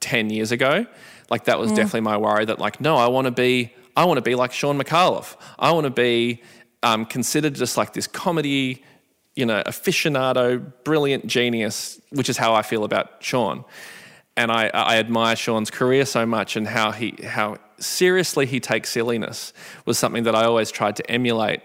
10 0.00 0.30
years 0.30 0.50
ago. 0.50 0.86
Like, 1.28 1.44
that 1.44 1.58
was 1.58 1.70
mm. 1.70 1.76
definitely 1.76 2.00
my 2.00 2.16
worry 2.16 2.46
that, 2.46 2.58
like, 2.58 2.80
no, 2.80 2.96
I 2.96 3.08
want 3.08 3.26
to 3.26 3.30
be, 3.30 3.74
I 3.96 4.06
want 4.06 4.16
to 4.16 4.22
be 4.22 4.34
like 4.34 4.50
Shaun 4.50 4.78
Micallef. 4.78 5.36
I 5.58 5.72
want 5.72 5.84
to 5.84 5.90
be 5.90 6.42
um, 6.84 7.06
considered 7.06 7.54
just 7.54 7.76
like 7.76 7.94
this 7.94 8.06
comedy, 8.06 8.84
you 9.34 9.46
know, 9.46 9.62
aficionado, 9.64 10.72
brilliant 10.84 11.26
genius, 11.26 12.00
which 12.10 12.28
is 12.28 12.36
how 12.36 12.54
I 12.54 12.62
feel 12.62 12.84
about 12.84 13.10
Shaun. 13.20 13.64
And 14.36 14.52
I, 14.52 14.70
I 14.74 14.98
admire 14.98 15.34
Shaun's 15.34 15.70
career 15.70 16.04
so 16.04 16.26
much 16.26 16.56
and 16.56 16.68
how 16.68 16.92
he, 16.92 17.14
how 17.24 17.56
seriously 17.78 18.46
he 18.46 18.60
takes 18.60 18.90
silliness 18.90 19.52
was 19.86 19.98
something 19.98 20.24
that 20.24 20.34
I 20.34 20.44
always 20.44 20.70
tried 20.70 20.96
to 20.96 21.10
emulate. 21.10 21.62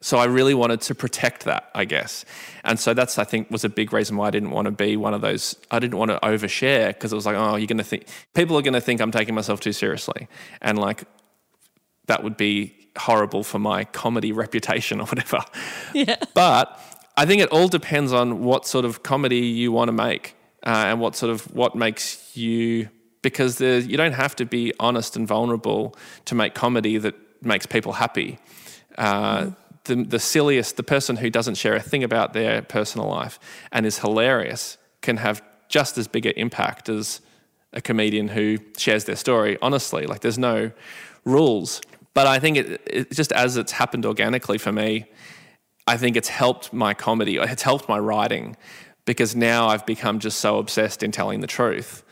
So 0.00 0.16
I 0.18 0.24
really 0.24 0.54
wanted 0.54 0.80
to 0.82 0.94
protect 0.94 1.44
that, 1.44 1.70
I 1.74 1.84
guess. 1.84 2.24
And 2.64 2.80
so 2.80 2.94
that's, 2.94 3.18
I 3.18 3.24
think, 3.24 3.50
was 3.50 3.64
a 3.64 3.68
big 3.68 3.92
reason 3.92 4.16
why 4.16 4.28
I 4.28 4.30
didn't 4.30 4.50
want 4.50 4.66
to 4.66 4.72
be 4.72 4.96
one 4.96 5.14
of 5.14 5.20
those. 5.20 5.54
I 5.70 5.78
didn't 5.80 5.98
want 5.98 6.10
to 6.12 6.18
overshare 6.22 6.88
because 6.88 7.12
it 7.12 7.16
was 7.16 7.26
like, 7.26 7.36
oh, 7.36 7.56
you're 7.56 7.66
going 7.66 7.78
to 7.78 7.84
think, 7.84 8.06
people 8.34 8.56
are 8.56 8.62
going 8.62 8.74
to 8.74 8.80
think 8.80 9.00
I'm 9.00 9.12
taking 9.12 9.34
myself 9.34 9.60
too 9.60 9.72
seriously. 9.72 10.28
And 10.62 10.78
like, 10.78 11.04
that 12.06 12.24
would 12.24 12.36
be 12.36 12.81
horrible 12.96 13.42
for 13.42 13.58
my 13.58 13.84
comedy 13.84 14.32
reputation 14.32 15.00
or 15.00 15.06
whatever. 15.06 15.44
Yeah. 15.94 16.16
But 16.34 16.80
I 17.16 17.26
think 17.26 17.42
it 17.42 17.50
all 17.50 17.68
depends 17.68 18.12
on 18.12 18.42
what 18.42 18.66
sort 18.66 18.84
of 18.84 19.02
comedy 19.02 19.40
you 19.40 19.70
want 19.70 19.88
to 19.88 19.92
make 19.92 20.34
uh, 20.64 20.84
and 20.86 21.00
what 21.00 21.14
sort 21.14 21.30
of, 21.30 21.54
what 21.54 21.74
makes 21.74 22.34
you, 22.36 22.88
because 23.20 23.60
you 23.60 23.96
don't 23.96 24.14
have 24.14 24.34
to 24.36 24.46
be 24.46 24.72
honest 24.80 25.16
and 25.16 25.28
vulnerable 25.28 25.94
to 26.24 26.34
make 26.34 26.54
comedy 26.54 26.96
that 26.98 27.14
makes 27.42 27.66
people 27.66 27.92
happy. 27.92 28.38
Uh, 28.96 29.42
mm 29.42 29.56
the, 29.84 29.96
the 29.96 30.18
silliest, 30.18 30.76
the 30.76 30.82
person 30.82 31.16
who 31.16 31.30
doesn't 31.30 31.56
share 31.56 31.74
a 31.74 31.80
thing 31.80 32.04
about 32.04 32.32
their 32.32 32.62
personal 32.62 33.08
life 33.08 33.38
and 33.72 33.84
is 33.86 33.98
hilarious 33.98 34.78
can 35.00 35.16
have 35.16 35.42
just 35.68 35.98
as 35.98 36.06
big 36.06 36.26
an 36.26 36.32
impact 36.36 36.88
as 36.88 37.20
a 37.72 37.80
comedian 37.80 38.28
who 38.28 38.58
shares 38.76 39.04
their 39.04 39.16
story 39.16 39.58
honestly. 39.62 40.06
Like 40.06 40.20
there's 40.20 40.38
no 40.38 40.70
rules. 41.24 41.80
But 42.14 42.26
I 42.26 42.38
think 42.38 42.56
it, 42.58 42.82
it, 42.86 43.12
just 43.12 43.32
as 43.32 43.56
it's 43.56 43.72
happened 43.72 44.04
organically 44.04 44.58
for 44.58 44.72
me, 44.72 45.06
I 45.86 45.96
think 45.96 46.16
it's 46.16 46.28
helped 46.28 46.72
my 46.72 46.94
comedy, 46.94 47.36
it's 47.36 47.62
helped 47.62 47.88
my 47.88 47.98
writing 47.98 48.56
because 49.04 49.34
now 49.34 49.68
I've 49.68 49.84
become 49.84 50.20
just 50.20 50.38
so 50.38 50.58
obsessed 50.58 51.02
in 51.02 51.10
telling 51.10 51.40
the 51.40 51.46
truth. 51.46 52.04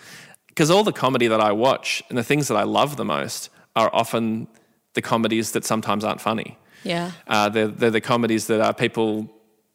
Because 0.48 0.70
all 0.70 0.82
the 0.82 0.92
comedy 0.92 1.28
that 1.28 1.40
I 1.40 1.52
watch 1.52 2.02
and 2.08 2.18
the 2.18 2.24
things 2.24 2.48
that 2.48 2.56
I 2.56 2.64
love 2.64 2.96
the 2.96 3.04
most 3.04 3.50
are 3.76 3.90
often 3.92 4.48
the 4.94 5.02
comedies 5.02 5.52
that 5.52 5.64
sometimes 5.64 6.02
aren't 6.02 6.20
funny. 6.20 6.58
Yeah. 6.82 7.12
Uh, 7.26 7.48
they're, 7.48 7.68
they're 7.68 7.90
the 7.90 8.00
comedies 8.00 8.48
that 8.48 8.60
are 8.60 8.74
people 8.74 9.30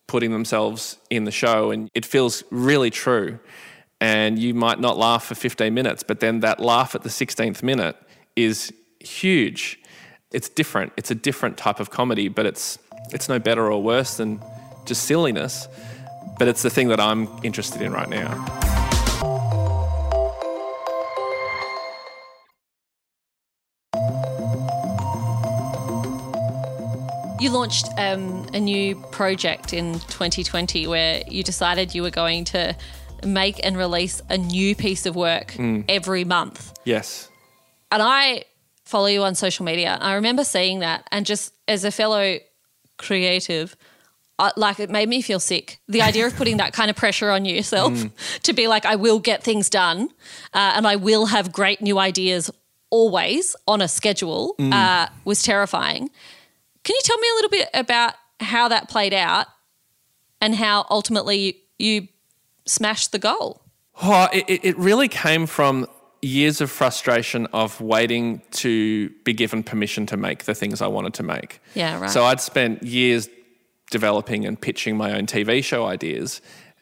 putting 0.08 0.32
themselves 0.32 0.98
in 1.10 1.24
the 1.24 1.32
show, 1.32 1.72
and 1.72 1.90
it 1.94 2.06
feels 2.06 2.44
really 2.52 2.90
true. 2.90 3.40
And 4.02 4.38
you 4.38 4.54
might 4.54 4.80
not 4.80 4.98
laugh 4.98 5.26
for 5.26 5.36
15 5.36 5.74
minutes, 5.74 6.04
but 6.04 6.20
then 6.20 6.42
that 6.42 6.60
laugh 6.60 6.96
at 6.96 7.04
the 7.04 7.10
16th 7.10 7.64
minute 7.64 7.96
is 8.36 8.74
huge. 9.00 9.80
It's 10.36 10.50
different. 10.50 10.92
It's 10.98 11.12
a 11.12 11.16
different 11.16 11.56
type 11.56 11.80
of 11.80 11.92
comedy, 11.92 12.28
but 12.28 12.46
it's 12.46 12.78
it's 13.14 13.30
no 13.30 13.40
better 13.40 13.72
or 13.72 13.82
worse 13.82 14.18
than 14.18 14.42
just 14.84 15.04
silliness. 15.04 15.70
But 16.38 16.50
it's 16.50 16.62
the 16.62 16.70
thing 16.70 16.90
that 16.90 17.00
I'm 17.00 17.30
interested 17.42 17.82
in 17.82 17.94
right 17.94 18.10
now. 18.10 18.34
You 27.40 27.50
launched 27.52 27.88
um, 27.98 28.46
a 28.54 28.60
new 28.60 28.96
project 29.14 29.72
in 29.72 29.94
2020 29.94 30.86
where 30.88 31.24
you 31.30 31.44
decided 31.44 31.96
you 31.96 32.04
were 32.04 32.10
going 32.10 32.44
to 32.46 32.76
make 33.24 33.66
and 33.66 33.78
release 33.78 34.22
a 34.30 34.38
new 34.38 34.76
piece 34.76 35.06
of 35.06 35.16
work 35.16 35.54
mm. 35.54 35.86
every 35.88 36.26
month. 36.26 36.74
Yes. 36.84 37.30
And 37.90 38.02
I 38.02 38.44
follow 38.86 39.08
you 39.08 39.24
on 39.24 39.36
social 39.36 39.66
media. 39.66 39.98
I 40.00 40.14
remember 40.14 40.44
seeing 40.44 40.80
that, 40.80 41.08
and 41.12 41.26
just 41.26 41.54
as 41.68 41.84
a 41.84 41.92
fellow 41.92 42.38
creative, 42.98 43.76
I, 44.38 44.52
like 44.56 44.80
it 44.80 44.90
made 44.90 45.10
me 45.10 45.22
feel 45.22 45.40
sick. 45.40 45.80
The 45.88 46.02
idea 46.02 46.28
of 46.28 46.36
putting 46.36 46.58
that 46.58 46.74
kind 46.74 46.90
of 46.90 46.96
pressure 46.96 47.32
on 47.32 47.46
yourself 47.46 47.94
mm. 47.94 48.12
to 48.44 48.54
be 48.54 48.68
like, 48.68 48.86
I 48.86 48.96
will 48.96 49.20
get 49.20 49.44
things 49.44 49.70
done, 49.70 50.10
uh, 50.54 50.74
and 50.76 50.88
I 50.88 50.96
will 50.96 51.28
have 51.28 51.52
great 51.52 51.82
new 51.82 52.00
ideas 52.00 52.52
always 52.90 53.56
on 53.68 53.82
a 53.82 53.88
schedule 53.88 54.56
mm. 54.58 54.72
uh, 54.72 55.10
was 55.26 55.42
terrifying. 55.42 56.10
Can 56.84 56.96
you 56.96 57.02
tell 57.04 57.18
me 57.18 57.28
a 57.32 57.36
little 57.36 57.50
bit 57.50 57.70
about 57.74 58.14
how 58.40 58.68
that 58.68 58.90
played 58.90 59.14
out 59.14 59.48
and 60.40 60.56
how 60.56 60.86
ultimately 60.90 61.58
you 61.80 62.08
smashed 62.66 63.12
the 63.12 63.20
goal? 63.20 63.62
Oh, 64.02 64.28
it, 64.32 64.64
it 64.64 64.78
really 64.78 65.08
came 65.08 65.46
from 65.46 65.88
years 66.26 66.60
of 66.60 66.72
frustration 66.72 67.46
of 67.48 67.80
waiting 67.80 68.42
to 68.52 69.10
be 69.24 69.34
given 69.34 69.64
permission 69.64 70.06
to 70.08 70.18
make 70.18 70.46
the 70.46 70.56
things 70.56 70.82
I 70.82 70.88
wanted 70.88 71.14
to 71.16 71.24
make. 71.24 71.62
Yeah, 71.76 72.00
right. 72.00 72.10
So 72.10 72.26
I'd 72.26 72.42
spent 72.42 72.84
years 72.84 73.30
developing 73.92 74.46
and 74.46 74.60
pitching 74.60 74.98
my 74.98 75.16
own 75.16 75.28
TV 75.28 75.64
show 75.64 75.86
ideas. 75.86 76.42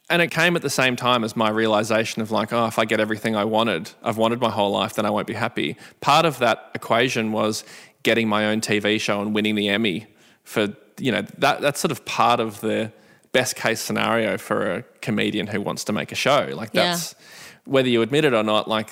And 0.09 0.21
it 0.21 0.31
came 0.31 0.55
at 0.55 0.61
the 0.61 0.69
same 0.69 0.95
time 0.95 1.23
as 1.23 1.35
my 1.35 1.49
realization 1.49 2.21
of 2.21 2.31
like, 2.31 2.53
oh, 2.53 2.65
if 2.67 2.79
I 2.79 2.85
get 2.85 2.99
everything 2.99 3.35
I 3.35 3.45
wanted, 3.45 3.91
I've 4.01 4.17
wanted 4.17 4.39
my 4.39 4.49
whole 4.49 4.71
life, 4.71 4.93
then 4.93 5.05
I 5.05 5.09
won't 5.09 5.27
be 5.27 5.33
happy. 5.33 5.75
Part 6.01 6.25
of 6.25 6.39
that 6.39 6.71
equation 6.75 7.31
was 7.31 7.63
getting 8.03 8.27
my 8.27 8.45
own 8.45 8.61
TV 8.61 8.99
show 8.99 9.21
and 9.21 9.33
winning 9.33 9.55
the 9.55 9.69
Emmy 9.69 10.07
for 10.43 10.73
you 10.99 11.11
know 11.11 11.21
that 11.37 11.61
that's 11.61 11.79
sort 11.79 11.91
of 11.91 12.05
part 12.05 12.39
of 12.39 12.61
the 12.61 12.91
best 13.31 13.55
case 13.55 13.81
scenario 13.81 14.37
for 14.37 14.71
a 14.71 14.83
comedian 15.01 15.47
who 15.47 15.59
wants 15.59 15.83
to 15.85 15.93
make 15.93 16.11
a 16.11 16.15
show. 16.15 16.49
Like 16.53 16.71
that's 16.71 17.13
yeah. 17.13 17.71
whether 17.71 17.89
you 17.89 18.01
admit 18.01 18.25
it 18.25 18.33
or 18.33 18.43
not. 18.43 18.67
Like, 18.67 18.89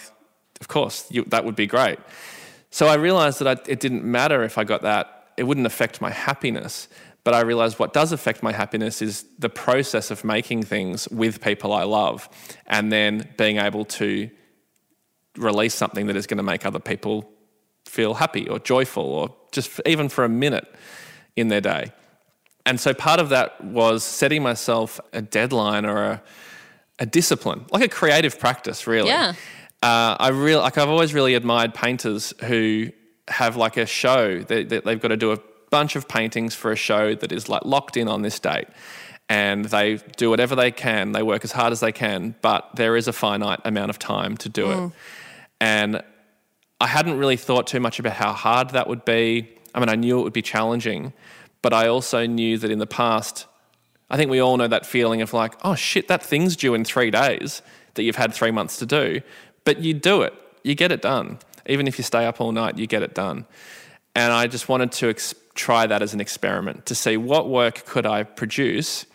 of 0.61 0.67
course, 0.67 1.05
you, 1.09 1.25
that 1.25 1.43
would 1.43 1.55
be 1.55 1.67
great. 1.67 1.99
So 2.69 2.87
I 2.87 2.93
realized 2.93 3.39
that 3.39 3.47
I, 3.47 3.69
it 3.69 3.79
didn't 3.79 4.05
matter 4.05 4.43
if 4.43 4.57
I 4.57 4.63
got 4.63 4.83
that; 4.83 5.33
it 5.35 5.43
wouldn't 5.43 5.67
affect 5.67 5.99
my 5.99 6.11
happiness. 6.11 6.87
But 7.23 7.33
I 7.35 7.41
realized 7.41 7.77
what 7.77 7.93
does 7.93 8.11
affect 8.11 8.41
my 8.41 8.51
happiness 8.51 9.01
is 9.01 9.25
the 9.37 9.49
process 9.49 10.09
of 10.09 10.23
making 10.23 10.63
things 10.63 11.07
with 11.09 11.39
people 11.39 11.71
I 11.71 11.83
love 11.83 12.27
and 12.65 12.91
then 12.91 13.29
being 13.37 13.57
able 13.57 13.85
to 13.85 14.29
release 15.37 15.75
something 15.75 16.07
that 16.07 16.15
is 16.15 16.25
going 16.25 16.37
to 16.37 16.43
make 16.43 16.65
other 16.65 16.79
people 16.79 17.29
feel 17.85 18.15
happy 18.15 18.47
or 18.49 18.57
joyful 18.57 19.03
or 19.03 19.35
just 19.51 19.79
even 19.85 20.09
for 20.09 20.23
a 20.23 20.29
minute 20.29 20.73
in 21.35 21.49
their 21.49 21.61
day. 21.61 21.91
And 22.65 22.79
so 22.79 22.93
part 22.93 23.19
of 23.19 23.29
that 23.29 23.63
was 23.63 24.03
setting 24.03 24.43
myself 24.43 24.99
a 25.13 25.21
deadline 25.21 25.85
or 25.85 26.03
a, 26.03 26.23
a 26.99 27.05
discipline, 27.05 27.65
like 27.71 27.83
a 27.83 27.87
creative 27.87 28.39
practice, 28.39 28.87
really. 28.87 29.09
Yeah. 29.09 29.33
Uh, 29.83 30.15
I 30.19 30.29
really 30.29 30.61
like. 30.61 30.77
I've 30.77 30.89
always 30.89 31.13
really 31.13 31.33
admired 31.33 31.73
painters 31.73 32.33
who 32.43 32.91
have 33.27 33.55
like 33.55 33.77
a 33.77 33.85
show 33.85 34.39
that 34.39 34.69
they, 34.69 34.79
they've 34.79 34.99
got 34.99 35.07
to 35.07 35.17
do 35.17 35.31
a 35.31 35.39
bunch 35.71 35.95
of 35.95 36.07
paintings 36.07 36.53
for 36.53 36.71
a 36.71 36.75
show 36.75 37.15
that 37.15 37.31
is 37.31 37.49
like 37.49 37.65
locked 37.65 37.97
in 37.97 38.07
on 38.07 38.21
this 38.21 38.39
date, 38.39 38.67
and 39.27 39.65
they 39.65 39.99
do 40.17 40.29
whatever 40.29 40.55
they 40.55 40.69
can. 40.69 41.13
They 41.13 41.23
work 41.23 41.43
as 41.43 41.51
hard 41.53 41.71
as 41.71 41.79
they 41.79 41.91
can, 41.91 42.35
but 42.41 42.75
there 42.75 42.95
is 42.95 43.07
a 43.07 43.13
finite 43.13 43.61
amount 43.65 43.89
of 43.89 43.97
time 43.97 44.37
to 44.37 44.49
do 44.49 44.71
it. 44.71 44.91
And 45.59 46.03
I 46.79 46.87
hadn't 46.87 47.17
really 47.17 47.37
thought 47.37 47.67
too 47.67 47.79
much 47.79 47.99
about 47.99 48.13
how 48.13 48.33
hard 48.33 48.71
that 48.71 48.87
would 48.87 49.05
be. 49.05 49.49
I 49.73 49.79
mean, 49.79 49.89
I 49.89 49.95
knew 49.95 50.19
it 50.19 50.23
would 50.23 50.33
be 50.33 50.41
challenging, 50.41 51.13
but 51.61 51.73
I 51.73 51.87
also 51.87 52.25
knew 52.25 52.57
that 52.57 52.69
in 52.69 52.79
the 52.79 52.87
past, 52.87 53.45
I 54.09 54.17
think 54.17 54.29
we 54.29 54.39
all 54.39 54.57
know 54.57 54.67
that 54.67 54.85
feeling 54.85 55.21
of 55.21 55.33
like, 55.33 55.53
oh 55.63 55.75
shit, 55.75 56.07
that 56.07 56.21
thing's 56.21 56.55
due 56.55 56.73
in 56.73 56.83
three 56.83 57.09
days 57.09 57.61
that 57.93 58.03
you've 58.03 58.15
had 58.15 58.33
three 58.33 58.51
months 58.51 58.77
to 58.77 58.85
do, 58.85 59.21
but 59.63 59.79
you 59.79 59.93
do 59.93 60.21
it, 60.21 60.33
you 60.63 60.75
get 60.75 60.91
it 60.91 61.01
done. 61.01 61.39
Even 61.67 61.87
if 61.87 61.97
you 61.97 62.03
stay 62.03 62.25
up 62.25 62.41
all 62.41 62.51
night, 62.51 62.77
you 62.77 62.87
get 62.87 63.03
it 63.03 63.13
done. 63.13 63.45
And 64.15 64.33
I 64.33 64.47
just 64.47 64.67
wanted 64.67 64.91
to 64.93 65.09
ex- 65.09 65.35
try 65.53 65.87
that 65.87 66.01
as 66.01 66.13
an 66.13 66.19
experiment 66.19 66.85
to 66.87 66.95
see 66.95 67.17
what 67.17 67.49
work 67.49 67.85
could 67.85 68.05
I 68.05 68.23
produce 68.23 69.05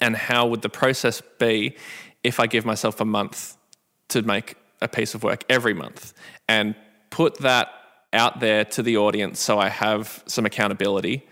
and 0.00 0.16
how 0.16 0.46
would 0.46 0.62
the 0.62 0.68
process 0.68 1.22
be 1.38 1.76
if 2.24 2.40
I 2.40 2.46
give 2.46 2.64
myself 2.64 3.00
a 3.00 3.04
month 3.04 3.56
to 4.08 4.22
make 4.22 4.56
a 4.80 4.88
piece 4.88 5.14
of 5.14 5.22
work 5.22 5.44
every 5.48 5.74
month 5.74 6.14
and 6.48 6.74
put 7.10 7.38
that 7.38 7.68
out 8.12 8.40
there 8.40 8.64
to 8.64 8.82
the 8.82 8.96
audience 8.96 9.40
so 9.40 9.58
I 9.58 9.68
have 9.68 10.22
some 10.26 10.46
accountability. 10.46 11.26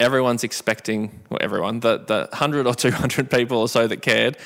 Everyone's 0.00 0.44
expecting, 0.44 1.20
well, 1.30 1.38
everyone, 1.40 1.80
the, 1.80 1.98
the 1.98 2.28
100 2.30 2.66
or 2.66 2.74
200 2.74 3.30
people 3.30 3.58
or 3.58 3.68
so 3.68 3.86
that 3.86 4.02
cared, 4.02 4.36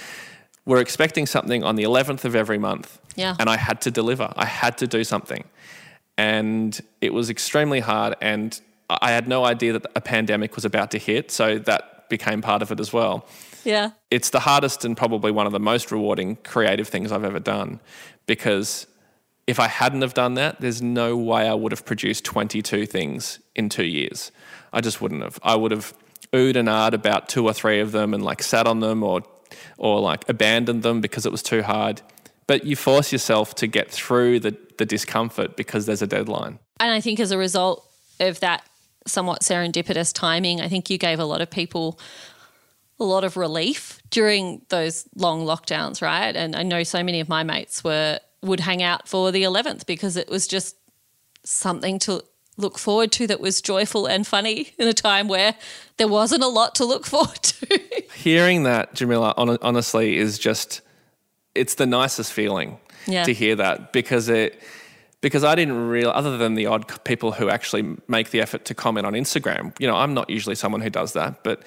were 0.67 0.79
expecting 0.81 1.27
something 1.27 1.65
on 1.65 1.77
the 1.77 1.83
11th 1.85 2.25
of 2.25 2.35
every 2.37 2.59
month. 2.59 2.99
Yeah. 3.17 3.35
And 3.39 3.49
I 3.49 3.57
had 3.57 3.81
to 3.83 3.91
deliver, 3.91 4.33
I 4.37 4.45
had 4.47 4.79
to 4.79 4.87
do 4.87 5.05
something. 5.05 5.45
And 6.17 6.79
it 7.01 7.13
was 7.15 7.31
extremely 7.31 7.81
hard. 7.81 8.15
And 8.21 8.59
I 8.89 9.13
had 9.13 9.27
no 9.29 9.45
idea 9.45 9.73
that 9.75 9.87
a 9.97 10.01
pandemic 10.01 10.55
was 10.57 10.65
about 10.65 10.91
to 10.93 10.99
hit. 10.99 11.31
So 11.31 11.59
that 11.59 12.09
became 12.11 12.43
part 12.43 12.61
of 12.61 12.73
it 12.73 12.81
as 12.81 12.93
well 12.93 13.25
Yeah. 13.65 13.91
it's 14.11 14.31
the 14.31 14.41
hardest 14.41 14.85
and 14.85 14.97
probably 14.97 15.31
one 15.31 15.47
of 15.47 15.53
the 15.53 15.61
most 15.61 15.93
rewarding 15.93 16.35
creative 16.43 16.89
things 16.89 17.13
I've 17.13 17.23
ever 17.23 17.39
done 17.39 17.79
because 18.27 18.89
if 19.47 19.61
I 19.61 19.69
hadn't 19.69 20.03
have 20.03 20.13
done 20.15 20.35
that, 20.35 20.61
there's 20.61 20.83
no 20.83 21.17
way 21.17 21.49
I 21.49 21.55
would 21.55 21.71
have 21.71 21.85
produced 21.85 22.25
22 22.25 22.85
things 22.87 23.39
in 23.55 23.69
two 23.69 23.85
years. 23.85 24.33
I 24.73 24.81
just 24.81 25.01
wouldn't 25.01 25.23
have. 25.23 25.39
I 25.45 25.55
would 25.55 25.71
have 25.71 25.95
oohed 26.33 26.57
and 26.57 26.69
ahed 26.69 26.95
about 26.95 27.29
two 27.29 27.45
or 27.47 27.53
three 27.53 27.79
of 27.79 27.93
them 27.93 28.13
and 28.13 28.25
like 28.25 28.43
sat 28.43 28.67
on 28.67 28.81
them 28.81 29.05
or 29.05 29.23
or 29.81 29.99
like 29.99 30.29
abandoned 30.29 30.83
them 30.83 31.01
because 31.01 31.27
it 31.27 31.33
was 31.33 31.43
too 31.43 31.63
hard. 31.63 32.03
But 32.47 32.65
you 32.65 32.77
force 32.77 33.13
yourself 33.13 33.55
to 33.57 33.67
get 33.67 33.91
through 33.91 34.41
the, 34.41 34.57
the 34.79 34.85
discomfort 34.85 35.57
because 35.57 35.87
there's 35.87 36.03
a 36.03 36.07
deadline. 36.07 36.59
And 36.79 36.91
I 36.91 37.01
think 37.01 37.19
as 37.19 37.31
a 37.31 37.39
result 37.39 37.85
of 38.21 38.41
that 38.41 38.63
somewhat 39.07 39.41
serendipitous 39.41 40.13
timing, 40.13 40.61
I 40.61 40.69
think 40.69 40.91
you 40.91 40.99
gave 40.99 41.19
a 41.19 41.25
lot 41.25 41.41
of 41.41 41.51
people 41.51 41.99
a 42.99 43.05
lot 43.05 43.25
of 43.25 43.39
relief 43.39 44.03
during 44.11 44.61
those 44.69 45.09
long 45.17 45.47
lockdowns, 45.47 46.03
right? 46.03 46.37
And 46.37 46.55
I 46.55 46.63
know 46.63 46.83
so 46.83 47.03
many 47.03 47.21
of 47.21 47.29
my 47.29 47.43
mates 47.43 47.83
were 47.83 48.21
would 48.43 48.61
hang 48.61 48.83
out 48.83 49.09
for 49.09 49.33
the 49.33 49.43
11th 49.43 49.87
because 49.87 50.17
it 50.17 50.29
was 50.29 50.47
just 50.47 50.77
something 51.45 51.99
to 52.01 52.23
look 52.61 52.79
forward 52.79 53.11
to 53.13 53.27
that 53.27 53.41
was 53.41 53.61
joyful 53.61 54.07
and 54.07 54.27
funny 54.27 54.73
in 54.79 54.87
a 54.89 54.93
time 54.93 55.27
where 55.29 55.55
there 55.97 56.09
wasn't 56.09 56.43
a 56.43 56.49
lot 56.49 56.75
to 56.77 56.85
look 56.85 57.07
forward 57.07 57.43
to. 57.43 57.81
Hearing 58.15 58.63
that, 58.65 58.95
Jamila, 58.95 59.35
hon- 59.37 59.59
honestly, 59.63 60.17
is 60.17 60.39
just 60.39 60.81
it's 61.55 61.75
the 61.75 61.87
nicest 61.87 62.33
feeling 62.33 62.79
Yeah. 63.07 63.25
to 63.25 63.33
hear 63.33 63.57
that 63.57 63.93
because 63.93 64.29
it 64.29 64.61
because 65.21 65.45
I 65.45 65.55
didn't 65.55 65.89
real 65.89 66.11
other 66.11 66.39
than 66.39 66.55
the 66.55 66.67
odd 66.67 67.05
people 67.05 67.33
who 67.33 67.51
actually 67.51 67.97
make 68.09 68.31
the 68.31 68.41
effort 68.41 68.65
to 68.67 68.75
comment 68.75 69.07
on 69.07 69.13
Instagram. 69.13 69.79
You 69.79 69.87
know, 69.87 69.97
I'm 69.97 70.15
not 70.15 70.31
usually 70.31 70.55
someone 70.55 70.81
who 70.81 70.89
does 70.91 71.13
that, 71.13 71.43
but 71.45 71.63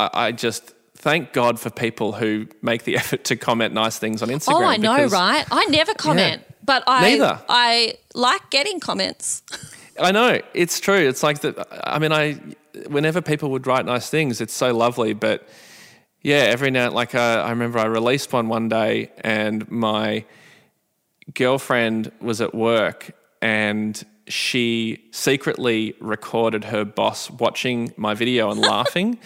I, 0.00 0.10
I 0.14 0.32
just 0.32 0.72
thank 0.96 1.32
God 1.32 1.60
for 1.60 1.70
people 1.70 2.12
who 2.14 2.48
make 2.60 2.82
the 2.82 2.96
effort 3.00 3.22
to 3.24 3.36
comment 3.36 3.72
nice 3.74 3.98
things 3.98 4.20
on 4.22 4.28
Instagram. 4.30 4.54
oh, 4.54 4.64
I 4.64 4.76
know, 4.78 5.06
right? 5.06 5.44
I 5.50 5.66
never 5.66 5.94
comment, 5.94 6.42
but 6.64 6.82
I 6.88 7.10
Neither. 7.10 7.40
I 7.48 7.94
like 8.14 8.50
getting 8.50 8.80
comments. 8.80 9.42
I 10.00 10.12
know 10.12 10.40
it's 10.54 10.80
true. 10.80 11.08
It's 11.08 11.22
like 11.22 11.40
that. 11.40 11.66
I 11.84 11.98
mean, 11.98 12.12
I 12.12 12.34
whenever 12.88 13.20
people 13.20 13.50
would 13.50 13.66
write 13.66 13.86
nice 13.86 14.08
things, 14.10 14.40
it's 14.40 14.54
so 14.54 14.74
lovely. 14.74 15.12
But 15.12 15.48
yeah, 16.22 16.36
every 16.36 16.70
now 16.70 16.90
like 16.90 17.14
uh, 17.14 17.42
I 17.44 17.50
remember 17.50 17.78
I 17.78 17.86
released 17.86 18.32
one 18.32 18.48
one 18.48 18.68
day, 18.68 19.10
and 19.20 19.70
my 19.70 20.24
girlfriend 21.34 22.12
was 22.20 22.40
at 22.40 22.54
work, 22.54 23.12
and 23.42 24.02
she 24.26 25.08
secretly 25.10 25.94
recorded 26.00 26.64
her 26.64 26.84
boss 26.84 27.30
watching 27.30 27.92
my 27.96 28.14
video 28.14 28.50
and 28.50 28.60
laughing. 28.60 29.18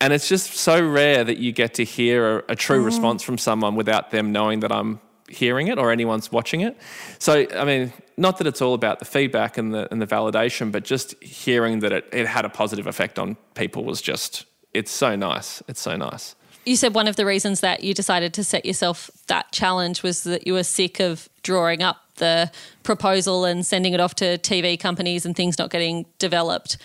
And 0.00 0.14
it's 0.14 0.28
just 0.28 0.54
so 0.54 0.82
rare 0.82 1.24
that 1.24 1.36
you 1.36 1.52
get 1.52 1.74
to 1.74 1.84
hear 1.84 2.38
a, 2.38 2.52
a 2.52 2.56
true 2.56 2.82
response 2.82 3.22
from 3.22 3.36
someone 3.36 3.74
without 3.74 4.10
them 4.10 4.32
knowing 4.32 4.60
that 4.60 4.72
I'm 4.72 4.98
hearing 5.30 5.68
it 5.68 5.78
or 5.78 5.90
anyone's 5.90 6.32
watching 6.32 6.60
it. 6.60 6.76
So, 7.18 7.46
I 7.54 7.64
mean, 7.64 7.92
not 8.16 8.38
that 8.38 8.46
it's 8.46 8.60
all 8.60 8.74
about 8.74 8.98
the 8.98 9.04
feedback 9.04 9.56
and 9.58 9.72
the, 9.72 9.88
and 9.90 10.00
the 10.00 10.06
validation, 10.06 10.70
but 10.70 10.84
just 10.84 11.22
hearing 11.22 11.80
that 11.80 11.92
it, 11.92 12.08
it 12.12 12.26
had 12.26 12.44
a 12.44 12.48
positive 12.48 12.86
effect 12.86 13.18
on 13.18 13.36
people 13.54 13.84
was 13.84 14.02
just, 14.02 14.46
it's 14.74 14.90
so 14.90 15.16
nice. 15.16 15.62
It's 15.68 15.80
so 15.80 15.96
nice. 15.96 16.34
You 16.66 16.76
said 16.76 16.94
one 16.94 17.08
of 17.08 17.16
the 17.16 17.24
reasons 17.24 17.60
that 17.60 17.82
you 17.82 17.94
decided 17.94 18.34
to 18.34 18.44
set 18.44 18.66
yourself 18.66 19.10
that 19.28 19.50
challenge 19.50 20.02
was 20.02 20.24
that 20.24 20.46
you 20.46 20.52
were 20.52 20.62
sick 20.62 21.00
of 21.00 21.28
drawing 21.42 21.82
up 21.82 21.96
the 22.16 22.50
proposal 22.82 23.44
and 23.46 23.64
sending 23.64 23.94
it 23.94 24.00
off 24.00 24.14
to 24.16 24.36
TV 24.38 24.78
companies 24.78 25.24
and 25.24 25.34
things 25.34 25.58
not 25.58 25.70
getting 25.70 26.04
developed. 26.18 26.76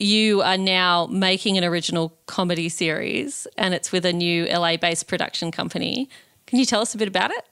You 0.00 0.42
are 0.42 0.58
now 0.58 1.06
making 1.06 1.56
an 1.58 1.64
original 1.64 2.16
comedy 2.26 2.68
series 2.68 3.46
and 3.56 3.72
it's 3.72 3.92
with 3.92 4.04
a 4.04 4.12
new 4.12 4.46
LA 4.46 4.76
based 4.76 5.06
production 5.06 5.50
company. 5.52 6.08
Can 6.46 6.58
you 6.58 6.64
tell 6.64 6.80
us 6.80 6.94
a 6.94 6.98
bit 6.98 7.08
about 7.08 7.30
it? 7.30 7.44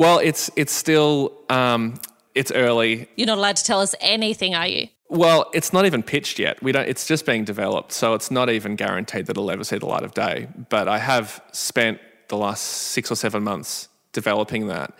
Well, 0.00 0.18
it's, 0.18 0.50
it's 0.56 0.72
still, 0.72 1.36
um, 1.50 2.00
it's 2.34 2.50
early. 2.50 3.06
You're 3.16 3.26
not 3.26 3.36
allowed 3.36 3.56
to 3.56 3.64
tell 3.64 3.82
us 3.82 3.94
anything, 4.00 4.54
are 4.54 4.66
you? 4.66 4.88
Well, 5.10 5.50
it's 5.52 5.74
not 5.74 5.84
even 5.84 6.02
pitched 6.02 6.38
yet. 6.38 6.62
We 6.62 6.72
don't. 6.72 6.88
It's 6.88 7.06
just 7.06 7.26
being 7.26 7.44
developed, 7.44 7.92
so 7.92 8.14
it's 8.14 8.30
not 8.30 8.48
even 8.48 8.76
guaranteed 8.76 9.26
that 9.26 9.32
it'll 9.32 9.50
ever 9.50 9.62
see 9.62 9.76
the 9.76 9.84
light 9.84 10.02
of 10.02 10.14
day. 10.14 10.48
But 10.70 10.88
I 10.88 10.96
have 10.96 11.42
spent 11.52 12.00
the 12.28 12.38
last 12.38 12.62
six 12.62 13.12
or 13.12 13.14
seven 13.14 13.42
months 13.42 13.88
developing 14.12 14.68
that, 14.68 14.96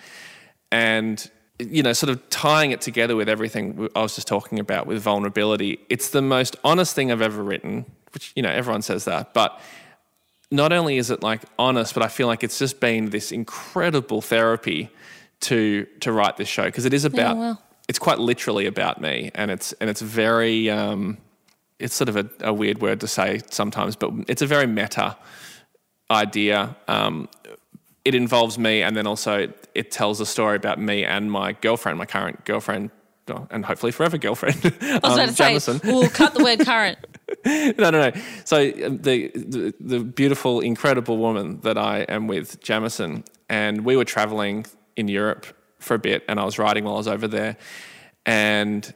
and 0.71 1.31
you 1.59 1.83
know, 1.83 1.95
sort 1.95 2.11
of 2.11 2.29
tying 2.29 2.73
it 2.73 2.83
together 2.83 3.17
with 3.17 3.29
everything 3.31 3.89
I 3.97 4.03
was 4.03 4.15
just 4.17 4.27
talking 4.27 4.59
about 4.59 4.87
with 4.87 5.01
vulnerability. 5.01 5.79
It's 5.89 6.11
the 6.11 6.23
most 6.23 6.57
honest 6.63 6.95
thing 6.95 7.11
I've 7.11 7.23
ever 7.23 7.43
written, 7.43 7.87
which 8.13 8.33
you 8.37 8.43
know 8.43 8.51
everyone 8.51 8.83
says 8.83 9.07
that, 9.07 9.33
but 9.33 9.61
not 10.51 10.73
only 10.73 10.99
is 10.99 11.11
it 11.11 11.23
like 11.23 11.43
honest, 11.59 11.95
but 11.95 12.03
I 12.03 12.09
feel 12.09 12.27
like 12.27 12.43
it's 12.43 12.59
just 12.59 12.81
been 12.81 13.11
this 13.11 13.33
incredible 13.33 14.21
therapy 14.21 14.91
to 15.41 15.87
to 16.01 16.13
write 16.13 16.37
this 16.37 16.49
show 16.49 16.65
because 16.65 16.85
it 16.85 16.93
is 16.93 17.05
about 17.05 17.37
wow. 17.37 17.59
it's 17.89 17.99
quite 17.99 18.19
literally 18.19 18.67
about 18.67 19.01
me 19.01 19.31
and 19.35 19.51
it's 19.51 19.73
and 19.75 19.89
it's 19.89 20.03
very 20.03 20.69
um, 20.69 21.19
it's 21.81 21.95
sort 21.95 22.09
of 22.09 22.17
a, 22.17 22.29
a 22.41 22.53
weird 22.53 22.81
word 22.81 23.01
to 23.01 23.09
say 23.09 23.41
sometimes, 23.51 23.97
but 23.97 24.13
it's 24.29 24.43
a 24.43 24.47
very 24.47 24.67
meta 24.67 25.17
idea. 26.11 26.77
Um, 26.87 27.29
it 28.05 28.15
involves 28.15 28.59
me, 28.59 28.83
and 28.83 28.97
then 28.97 29.07
also 29.07 29.39
it, 29.41 29.69
it 29.75 29.91
tells 29.91 30.21
a 30.21 30.27
story 30.27 30.57
about 30.57 30.79
me 30.79 31.05
and 31.05 31.31
my 31.31 31.53
girlfriend, 31.53 31.99
my 31.99 32.07
current 32.07 32.45
girlfriend, 32.45 32.91
and 33.51 33.65
hopefully 33.65 33.93
forever 33.93 34.19
girlfriend. 34.19 34.57
I 34.81 35.01
was 35.03 35.15
about 35.15 35.29
to 35.29 35.35
say, 35.35 35.45
Jamison. 35.49 35.81
we'll 35.85 36.09
cut 36.09 36.35
the 36.35 36.43
word 36.43 36.61
current. 36.65 36.99
no, 37.47 37.91
no, 37.91 37.91
no. 37.91 38.13
So 38.45 38.59
um, 38.85 38.99
the, 38.99 39.31
the 39.35 39.75
the 39.81 40.01
beautiful, 40.01 40.61
incredible 40.61 41.19
woman 41.19 41.61
that 41.61 41.79
I 41.79 42.01
am 42.01 42.27
with, 42.27 42.61
Jamison, 42.61 43.25
and 43.49 43.85
we 43.85 43.97
were 43.97 44.05
traveling 44.05 44.67
in 44.97 45.09
Europe 45.09 45.47
for 45.79 45.95
a 45.95 45.99
bit, 45.99 46.25
and 46.29 46.39
I 46.39 46.45
was 46.45 46.59
writing 46.59 46.85
while 46.85 46.95
I 46.95 46.99
was 46.99 47.09
over 47.09 47.29
there, 47.29 47.57
and 48.27 48.93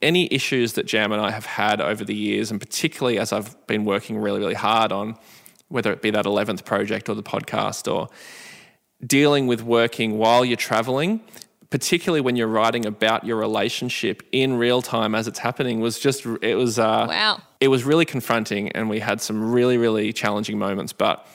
any 0.00 0.32
issues 0.32 0.74
that 0.74 0.86
Jam 0.86 1.12
and 1.12 1.20
I 1.20 1.30
have 1.30 1.46
had 1.46 1.80
over 1.80 2.04
the 2.04 2.14
years, 2.14 2.50
and 2.50 2.60
particularly 2.60 3.18
as 3.18 3.32
I've 3.32 3.66
been 3.66 3.84
working 3.84 4.18
really, 4.18 4.38
really 4.38 4.54
hard 4.54 4.92
on, 4.92 5.16
whether 5.68 5.92
it 5.92 6.02
be 6.02 6.10
that 6.10 6.26
eleventh 6.26 6.64
project 6.64 7.08
or 7.08 7.14
the 7.14 7.22
podcast 7.22 7.92
or 7.92 8.08
dealing 9.04 9.46
with 9.46 9.62
working 9.62 10.18
while 10.18 10.44
you're 10.44 10.56
traveling, 10.56 11.20
particularly 11.70 12.20
when 12.20 12.36
you're 12.36 12.48
writing 12.48 12.86
about 12.86 13.24
your 13.24 13.36
relationship 13.36 14.22
in 14.32 14.54
real 14.54 14.82
time 14.82 15.14
as 15.14 15.28
it's 15.28 15.38
happening, 15.38 15.80
was 15.80 15.98
just 15.98 16.24
it 16.42 16.54
was 16.54 16.78
uh, 16.78 17.06
Wow. 17.08 17.42
It 17.60 17.68
was 17.68 17.84
really 17.84 18.04
confronting 18.04 18.70
and 18.72 18.88
we 18.88 19.00
had 19.00 19.20
some 19.20 19.52
really, 19.52 19.78
really 19.78 20.12
challenging 20.12 20.58
moments, 20.58 20.92
but 20.92 21.26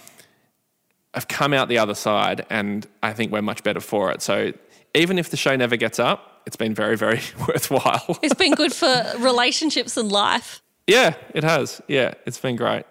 I've 1.14 1.28
come 1.28 1.54
out 1.54 1.68
the 1.68 1.78
other 1.78 1.96
side 1.96 2.46
and 2.50 2.88
I 3.02 3.14
think 3.14 3.32
we're 3.32 3.42
much 3.42 3.64
better 3.64 3.80
for 3.82 4.12
it. 4.12 4.22
So 4.22 4.54
even 4.94 5.20
if 5.20 5.30
the 5.30 5.38
show 5.38 5.56
never 5.56 5.76
gets 5.76 6.00
up, 6.00 6.42
it's 6.46 6.56
been 6.56 6.74
very, 6.74 6.98
very 6.98 7.22
worthwhile. 7.48 8.18
it's 8.22 8.34
been 8.34 8.54
good 8.54 8.74
for 8.74 9.04
relationships 9.20 9.98
and 9.98 10.12
life. 10.12 10.62
Yeah, 10.88 11.16
it 11.34 11.44
has. 11.44 11.82
Yeah, 11.88 12.14
it's 12.26 12.40
been 12.40 12.56
great. 12.56 12.86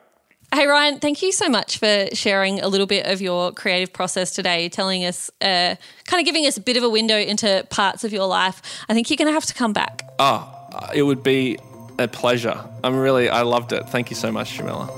Hey, 0.54 0.66
Ryan, 0.66 0.98
thank 0.98 1.22
you 1.22 1.32
so 1.32 1.48
much 1.48 1.78
for 1.78 2.08
sharing 2.12 2.60
a 2.60 2.68
little 2.68 2.86
bit 2.86 3.06
of 3.06 3.22
your 3.22 3.52
creative 3.52 3.90
process 3.90 4.32
today, 4.32 4.68
telling 4.68 5.02
us, 5.02 5.30
uh, 5.40 5.76
kind 6.04 6.20
of 6.20 6.26
giving 6.26 6.46
us 6.46 6.58
a 6.58 6.60
bit 6.60 6.76
of 6.76 6.82
a 6.82 6.90
window 6.90 7.16
into 7.16 7.66
parts 7.70 8.04
of 8.04 8.12
your 8.12 8.26
life. 8.26 8.60
I 8.86 8.92
think 8.92 9.08
you're 9.08 9.16
going 9.16 9.28
to 9.28 9.32
have 9.32 9.46
to 9.46 9.54
come 9.54 9.72
back. 9.72 10.10
Oh, 10.18 10.46
it 10.94 11.04
would 11.04 11.22
be 11.22 11.58
a 11.98 12.08
pleasure. 12.08 12.62
I'm 12.84 12.96
really, 12.96 13.28
I 13.28 13.42
loved 13.42 13.72
it. 13.72 13.88
Thank 13.88 14.10
you 14.10 14.16
so 14.16 14.32
much, 14.32 14.54
Jamila. 14.54 14.88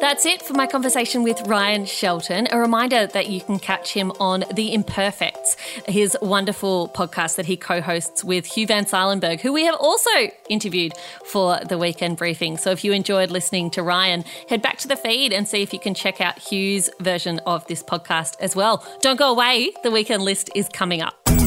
That's 0.00 0.24
it 0.26 0.42
for 0.42 0.54
my 0.54 0.68
conversation 0.68 1.24
with 1.24 1.40
Ryan 1.48 1.84
Shelton. 1.84 2.46
A 2.52 2.58
reminder 2.58 3.08
that 3.08 3.28
you 3.28 3.40
can 3.40 3.58
catch 3.58 3.92
him 3.92 4.12
on 4.20 4.44
The 4.54 4.72
Imperfects, 4.72 5.56
his 5.88 6.16
wonderful 6.22 6.88
podcast 6.90 7.34
that 7.34 7.46
he 7.46 7.56
co 7.56 7.80
hosts 7.80 8.22
with 8.22 8.46
Hugh 8.46 8.68
Van 8.68 8.84
Cuylenburg, 8.84 9.40
who 9.40 9.52
we 9.52 9.64
have 9.64 9.74
also 9.74 10.10
interviewed 10.48 10.92
for 11.24 11.58
the 11.68 11.76
weekend 11.76 12.16
briefing. 12.16 12.58
So 12.58 12.70
if 12.70 12.84
you 12.84 12.92
enjoyed 12.92 13.32
listening 13.32 13.70
to 13.72 13.82
Ryan, 13.82 14.24
head 14.48 14.62
back 14.62 14.78
to 14.78 14.88
the 14.88 14.96
feed 14.96 15.32
and 15.32 15.48
see 15.48 15.62
if 15.62 15.72
you 15.72 15.80
can 15.80 15.94
check 15.94 16.20
out 16.20 16.38
Hugh's 16.38 16.88
version 17.00 17.40
of 17.40 17.66
this 17.66 17.82
podcast 17.82 18.36
as 18.38 18.54
well. 18.54 18.86
Don't 19.00 19.18
go 19.18 19.32
away, 19.32 19.72
the 19.82 19.90
weekend 19.90 20.22
list 20.22 20.48
is 20.54 20.68
coming 20.68 21.02
up. 21.02 21.37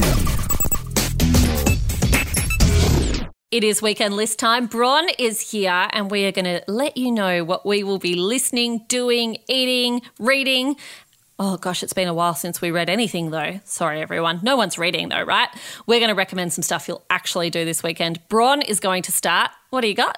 It 3.52 3.66
is 3.66 3.82
weekend 3.82 4.16
list 4.16 4.40
time. 4.40 4.68
Bron 4.68 5.10
is 5.20 5.52
here, 5.52 5.90
and 5.92 6.10
we 6.10 6.24
are 6.24 6.32
going 6.32 6.46
to 6.46 6.64
let 6.70 6.96
you 6.96 7.12
know 7.12 7.44
what 7.44 7.66
we 7.66 7.84
will 7.84 8.00
be 8.00 8.16
listening, 8.16 8.86
doing, 8.88 9.40
eating, 9.50 10.04
reading. 10.20 10.78
Oh 11.38 11.58
gosh, 11.58 11.84
it's 11.84 11.92
been 11.92 12.08
a 12.08 12.14
while 12.14 12.34
since 12.34 12.62
we 12.62 12.72
read 12.72 12.90
anything 12.90 13.32
though. 13.32 13.60
Sorry, 13.66 14.00
everyone. 14.00 14.40
No 14.42 14.56
one's 14.56 14.78
reading 14.78 15.10
though, 15.10 15.24
right? 15.24 15.50
We're 15.86 16.00
going 16.00 16.08
to 16.08 16.16
recommend 16.16 16.54
some 16.54 16.64
stuff 16.64 16.88
you'll 16.88 17.04
actually 17.10 17.50
do 17.50 17.66
this 17.66 17.84
weekend. 17.84 18.26
Bron 18.30 18.62
is 18.62 18.80
going 18.80 19.04
to 19.04 19.12
start. 19.12 19.52
What 19.70 19.82
do 19.82 19.90
you 19.90 19.96
got? 19.96 20.18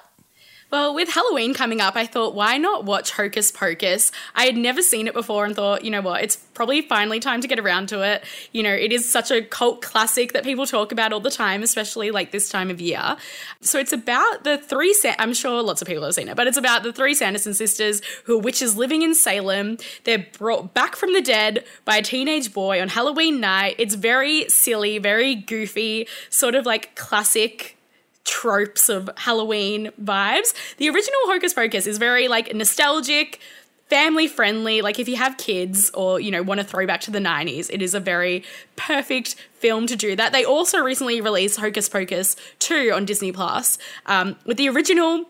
Well, 0.74 0.92
with 0.92 1.08
Halloween 1.08 1.54
coming 1.54 1.80
up, 1.80 1.94
I 1.94 2.04
thought, 2.04 2.34
why 2.34 2.58
not 2.58 2.84
watch 2.84 3.12
Hocus 3.12 3.52
Pocus? 3.52 4.10
I 4.34 4.46
had 4.46 4.56
never 4.56 4.82
seen 4.82 5.06
it 5.06 5.14
before 5.14 5.44
and 5.44 5.54
thought, 5.54 5.84
you 5.84 5.90
know 5.92 6.00
what, 6.00 6.24
it's 6.24 6.34
probably 6.34 6.82
finally 6.82 7.20
time 7.20 7.40
to 7.42 7.46
get 7.46 7.60
around 7.60 7.90
to 7.90 8.02
it. 8.02 8.24
You 8.50 8.64
know, 8.64 8.72
it 8.72 8.92
is 8.92 9.08
such 9.08 9.30
a 9.30 9.40
cult 9.40 9.82
classic 9.82 10.32
that 10.32 10.42
people 10.42 10.66
talk 10.66 10.90
about 10.90 11.12
all 11.12 11.20
the 11.20 11.30
time, 11.30 11.62
especially 11.62 12.10
like 12.10 12.32
this 12.32 12.48
time 12.48 12.70
of 12.70 12.80
year. 12.80 13.16
So 13.60 13.78
it's 13.78 13.92
about 13.92 14.42
the 14.42 14.58
three, 14.58 14.92
Sa- 14.94 15.14
I'm 15.16 15.32
sure 15.32 15.62
lots 15.62 15.80
of 15.80 15.86
people 15.86 16.02
have 16.02 16.14
seen 16.14 16.26
it, 16.26 16.36
but 16.36 16.48
it's 16.48 16.56
about 16.58 16.82
the 16.82 16.92
three 16.92 17.14
Sanderson 17.14 17.54
sisters 17.54 18.02
who 18.24 18.38
are 18.38 18.42
witches 18.42 18.76
living 18.76 19.02
in 19.02 19.14
Salem. 19.14 19.78
They're 20.02 20.26
brought 20.36 20.74
back 20.74 20.96
from 20.96 21.12
the 21.12 21.22
dead 21.22 21.64
by 21.84 21.98
a 21.98 22.02
teenage 22.02 22.52
boy 22.52 22.82
on 22.82 22.88
Halloween 22.88 23.38
night. 23.38 23.76
It's 23.78 23.94
very 23.94 24.48
silly, 24.48 24.98
very 24.98 25.36
goofy, 25.36 26.08
sort 26.30 26.56
of 26.56 26.66
like 26.66 26.96
classic 26.96 27.76
tropes 28.24 28.88
of 28.88 29.10
Halloween 29.16 29.90
vibes. 30.02 30.54
The 30.78 30.88
original 30.88 31.20
Hocus 31.26 31.54
Pocus 31.54 31.86
is 31.86 31.98
very 31.98 32.28
like 32.28 32.54
nostalgic, 32.54 33.40
family 33.88 34.26
friendly. 34.26 34.82
Like 34.82 34.98
if 34.98 35.08
you 35.08 35.16
have 35.16 35.36
kids 35.36 35.90
or 35.90 36.20
you 36.20 36.30
know 36.30 36.42
want 36.42 36.60
to 36.60 36.66
throw 36.66 36.86
back 36.86 37.00
to 37.02 37.10
the 37.10 37.18
90s, 37.18 37.70
it 37.72 37.82
is 37.82 37.94
a 37.94 38.00
very 38.00 38.44
perfect 38.76 39.34
film 39.54 39.86
to 39.86 39.96
do 39.96 40.16
that. 40.16 40.32
They 40.32 40.44
also 40.44 40.78
recently 40.78 41.20
released 41.20 41.60
Hocus 41.60 41.88
Pocus 41.88 42.36
2 42.58 42.92
on 42.92 43.04
Disney 43.04 43.32
Plus 43.32 43.78
um, 44.06 44.36
with 44.44 44.56
the 44.56 44.68
original 44.68 45.26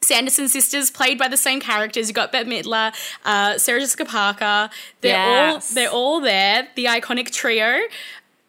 Sanderson 0.00 0.48
sisters, 0.48 0.90
played 0.90 1.18
by 1.18 1.28
the 1.28 1.36
same 1.36 1.60
characters. 1.60 2.08
You 2.08 2.14
got 2.14 2.30
Bette 2.30 2.48
Midler, 2.48 2.94
uh, 3.24 3.58
Sarah 3.58 3.80
Jessica 3.80 4.04
Parker. 4.04 4.70
They're 5.00 5.12
yes. 5.12 5.70
all 5.70 5.74
they're 5.74 5.90
all 5.90 6.20
there. 6.20 6.68
The 6.76 6.86
iconic 6.86 7.30
trio 7.30 7.80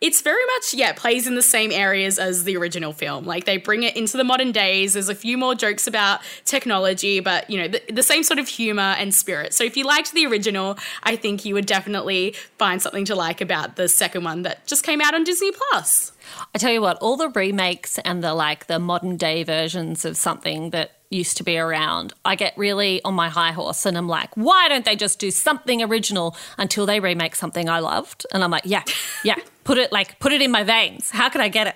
it's 0.01 0.21
very 0.21 0.45
much 0.55 0.73
yeah 0.73 0.93
plays 0.93 1.27
in 1.27 1.35
the 1.35 1.41
same 1.41 1.71
areas 1.71 2.19
as 2.19 2.43
the 2.43 2.55
original 2.57 2.93
film. 2.93 3.25
Like 3.25 3.45
they 3.45 3.57
bring 3.57 3.83
it 3.83 3.95
into 3.95 4.17
the 4.17 4.23
modern 4.23 4.51
days. 4.51 4.93
There's 4.93 5.09
a 5.09 5.15
few 5.15 5.37
more 5.37 5.55
jokes 5.55 5.87
about 5.87 6.21
technology 6.45 7.19
but 7.19 7.49
you 7.49 7.59
know 7.61 7.67
the, 7.67 7.81
the, 7.91 8.03
same 8.03 8.23
sort 8.23 8.39
of 8.39 8.47
humor 8.47 8.95
and 8.97 9.13
spirit. 9.13 9.53
So 9.53 9.63
if 9.63 9.77
you 9.77 9.85
liked 9.85 10.13
the 10.13 10.25
original 10.25 10.77
i 11.03 11.15
think 11.15 11.45
you 11.45 11.53
would 11.53 11.65
definitely 11.65 12.35
find 12.57 12.81
something 12.81 13.05
to 13.05 13.15
like 13.15 13.41
about 13.41 13.75
the 13.75 13.87
second 13.87 14.23
one 14.23 14.43
that 14.43 14.65
just 14.65 14.83
came 14.83 15.01
out 15.01 15.13
on 15.13 15.23
disney 15.23 15.51
plus. 15.51 16.11
I 16.53 16.57
tell 16.57 16.71
you 16.71 16.81
what 16.81 16.97
all 16.97 17.17
the 17.17 17.29
remakes 17.29 17.97
and 17.99 18.23
the 18.23 18.33
like 18.33 18.67
the 18.67 18.79
modern 18.79 19.17
day 19.17 19.43
versions 19.43 20.05
of 20.05 20.17
something 20.17 20.71
that 20.71 20.98
used 21.09 21.37
to 21.37 21.43
be 21.43 21.57
around, 21.57 22.13
I 22.23 22.35
get 22.35 22.53
really 22.57 23.01
on 23.03 23.13
my 23.13 23.29
high 23.29 23.51
horse 23.51 23.85
and 23.85 23.97
I'm 23.97 24.07
like, 24.07 24.35
why 24.35 24.67
don't 24.69 24.85
they 24.85 24.95
just 24.95 25.19
do 25.19 25.31
something 25.31 25.81
original 25.81 26.35
until 26.57 26.85
they 26.85 26.99
remake 26.99 27.35
something 27.35 27.67
I 27.67 27.79
loved? 27.79 28.25
And 28.33 28.43
I'm 28.43 28.51
like, 28.51 28.63
yeah, 28.65 28.83
yeah, 29.23 29.35
put 29.63 29.77
it 29.77 29.91
like, 29.91 30.19
put 30.19 30.31
it 30.31 30.41
in 30.41 30.51
my 30.51 30.63
veins. 30.63 31.11
How 31.11 31.29
can 31.29 31.41
I 31.41 31.47
get 31.47 31.67
it? 31.67 31.75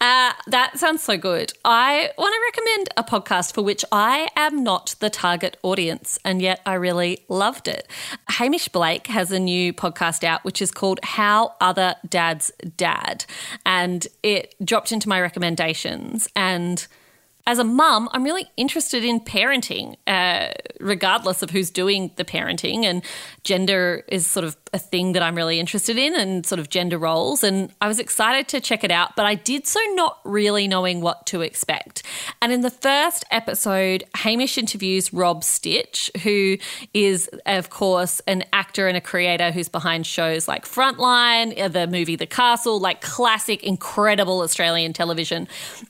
Uh, 0.00 0.32
that 0.48 0.78
sounds 0.78 1.02
so 1.02 1.16
good. 1.16 1.52
I 1.64 2.10
want 2.16 2.32
to 2.32 2.60
recommend 2.60 2.88
a 2.96 3.04
podcast 3.04 3.54
for 3.54 3.62
which 3.62 3.84
I 3.90 4.28
am 4.36 4.62
not 4.62 4.94
the 5.00 5.10
target 5.10 5.56
audience, 5.62 6.18
and 6.24 6.40
yet 6.40 6.60
I 6.64 6.74
really 6.74 7.24
loved 7.28 7.68
it. 7.68 7.88
Hamish 8.28 8.68
Blake 8.68 9.08
has 9.08 9.30
a 9.32 9.38
new 9.38 9.72
podcast 9.72 10.24
out, 10.24 10.44
which 10.44 10.62
is 10.62 10.70
called 10.70 11.00
How 11.02 11.54
Other 11.60 11.96
Dads 12.08 12.50
Dad. 12.76 13.24
And 13.66 14.06
it 14.22 14.54
dropped 14.64 14.92
into 14.92 15.08
my 15.08 15.20
recommendations. 15.20 16.28
And 16.34 16.86
as 17.46 17.58
a 17.58 17.64
mum, 17.64 18.08
I'm 18.12 18.22
really 18.24 18.50
interested 18.56 19.04
in 19.04 19.20
parenting, 19.20 19.96
uh, 20.06 20.52
regardless 20.78 21.42
of 21.42 21.50
who's 21.50 21.70
doing 21.70 22.10
the 22.16 22.24
parenting. 22.24 22.84
And 22.84 23.02
gender 23.44 24.04
is 24.08 24.26
sort 24.26 24.44
of 24.44 24.56
a 24.72 24.78
thing 24.78 25.12
that 25.12 25.22
I'm 25.22 25.34
really 25.34 25.58
interested 25.58 25.98
in 25.98 26.14
and 26.14 26.46
sort 26.46 26.58
of 26.58 26.68
gender 26.68 26.98
roles. 26.98 27.42
And 27.42 27.72
I 27.80 27.88
was 27.88 27.98
excited 27.98 28.46
to 28.48 28.60
check 28.60 28.84
it 28.84 28.90
out, 28.90 29.16
but 29.16 29.26
I 29.26 29.34
did 29.34 29.66
so 29.66 29.80
not 29.94 30.18
really 30.24 30.68
knowing 30.68 31.00
what 31.00 31.26
to 31.26 31.40
expect. 31.40 32.02
And 32.40 32.52
in 32.52 32.60
the 32.60 32.70
first 32.70 33.24
episode, 33.30 34.04
Hamish 34.16 34.58
interviews 34.58 35.12
Rob 35.12 35.42
Sitch, 35.42 36.10
who 36.22 36.56
is, 36.94 37.28
of 37.46 37.70
course, 37.70 38.20
an 38.26 38.44
actor 38.52 38.86
and 38.86 38.96
a 38.96 39.00
creator 39.00 39.50
who's 39.50 39.68
behind 39.68 40.06
shows 40.06 40.46
like 40.46 40.66
Frontline, 40.66 41.58
uh, 41.58 41.68
the 41.68 41.86
movie 41.86 42.16
The 42.16 42.26
Castle, 42.26 42.78
like 42.78 43.00
classic, 43.00 43.64
incredible 43.64 44.40
Australian 44.40 44.92
television. 44.92 45.48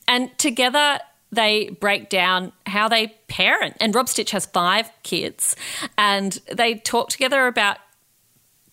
And 0.08 0.36
together, 0.38 1.00
they 1.32 1.70
break 1.80 2.08
down 2.08 2.52
how 2.66 2.88
they 2.88 3.08
parent. 3.28 3.76
And 3.80 3.94
Rob 3.94 4.08
Sitch 4.08 4.32
has 4.32 4.46
five 4.46 4.90
kids, 5.02 5.56
and 5.96 6.40
they 6.54 6.74
talk 6.74 7.10
together 7.10 7.46
about 7.46 7.78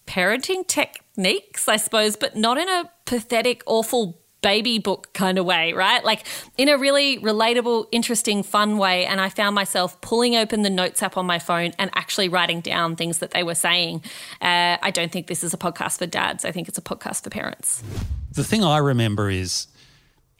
parenting 0.08 0.66
techniques, 0.66 1.68
I 1.68 1.78
suppose, 1.78 2.16
but 2.16 2.36
not 2.36 2.58
in 2.58 2.70
a 2.70 2.90
pathetic, 3.06 3.62
awful 3.66 4.20
baby 4.42 4.80
book 4.80 5.12
kind 5.14 5.38
of 5.38 5.46
way, 5.46 5.74
right? 5.74 6.04
Like 6.06 6.26
in 6.58 6.70
a 6.70 6.78
really 6.78 7.18
relatable, 7.20 7.88
interesting, 7.92 8.44
fun 8.44 8.78
way. 8.78 9.06
And 9.06 9.20
I 9.20 9.30
found 9.30 9.56
myself 9.56 10.00
pulling 10.02 10.36
open 10.36 10.62
the 10.62 10.70
notes 10.70 11.02
app 11.02 11.18
on 11.18 11.26
my 11.26 11.40
phone 11.40 11.74
and 11.80 11.90
actually 11.96 12.30
writing 12.30 12.62
down 12.62 12.96
things 12.96 13.18
that 13.18 13.32
they 13.32 13.44
were 13.44 13.56
saying. 13.56 14.04
Uh, 14.42 14.78
I 14.82 14.92
don't 14.92 15.12
think 15.12 15.28
this 15.28 15.44
is 15.44 15.54
a 15.54 15.58
podcast 15.58 15.98
for 15.98 16.06
dads. 16.06 16.46
I 16.46 16.52
think 16.52 16.68
it's 16.68 16.78
a 16.78 16.82
podcast 16.82 17.24
for 17.24 17.30
parents. 17.30 17.84
The 18.32 18.44
thing 18.44 18.64
I 18.64 18.78
remember 18.78 19.30
is 19.30 19.68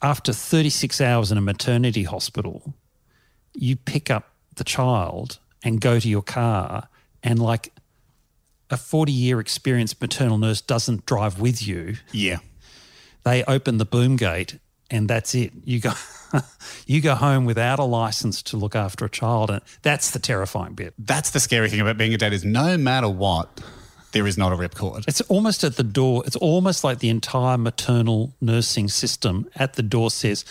after 0.02 0.34
36 0.34 1.02
hours 1.02 1.32
in 1.32 1.38
a 1.38 1.42
maternity 1.42 2.04
hospital, 2.04 2.74
you 3.54 3.76
pick 3.76 4.12
up 4.12 4.32
the 4.56 4.64
child 4.64 5.40
and 5.64 5.82
go 5.82 6.00
to 6.00 6.08
your 6.08 6.22
car, 6.22 6.88
and 7.24 7.40
like 7.40 7.74
a 8.70 8.78
40 8.78 9.12
year 9.12 9.40
experienced 9.40 10.02
maternal 10.02 10.38
nurse 10.38 10.62
doesn't 10.62 11.06
drive 11.06 11.40
with 11.40 11.66
you. 11.66 11.96
Yeah. 12.12 12.40
They 13.24 13.44
open 13.46 13.78
the 13.78 13.86
boom 13.86 14.16
gate 14.16 14.60
and 14.90 15.10
that's 15.10 15.36
it. 15.36 15.52
You 15.64 15.80
go 15.80 15.94
you 16.86 17.02
go 17.02 17.16
home 17.16 17.46
without 17.46 17.80
a 17.80 17.84
license 17.84 18.42
to 18.44 18.58
look 18.58 18.76
after 18.76 19.06
a 19.06 19.10
child 19.10 19.50
and 19.50 19.62
that's 19.82 20.12
the 20.12 20.20
terrifying 20.20 20.74
bit. 20.74 20.94
That's 20.98 21.32
the 21.32 21.40
scary 21.40 21.70
thing 21.70 21.82
about 21.82 21.98
being 21.98 22.14
a 22.14 22.18
dad 22.18 22.34
is 22.34 22.46
no 22.46 22.78
matter 22.78 23.10
what, 23.10 23.62
there 24.12 24.28
is 24.28 24.38
not 24.38 24.54
a 24.54 24.56
ripcord. 24.56 25.08
It's 25.08 25.22
almost 25.22 25.64
at 25.64 25.76
the 25.76 25.84
door. 25.84 26.24
It's 26.26 26.36
almost 26.36 26.84
like 26.84 27.00
the 27.00 27.10
entire 27.10 27.58
maternal 27.58 28.34
nursing 28.42 28.88
system 28.88 29.48
at 29.56 29.74
the 29.74 29.84
door 29.84 30.12
says, 30.12 30.46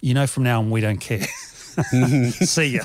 you 0.00 0.14
know, 0.14 0.26
from 0.26 0.42
now 0.42 0.60
on, 0.60 0.70
we 0.70 0.80
don't 0.80 1.00
care. 1.00 1.24
See 2.32 2.76
ya. 2.76 2.84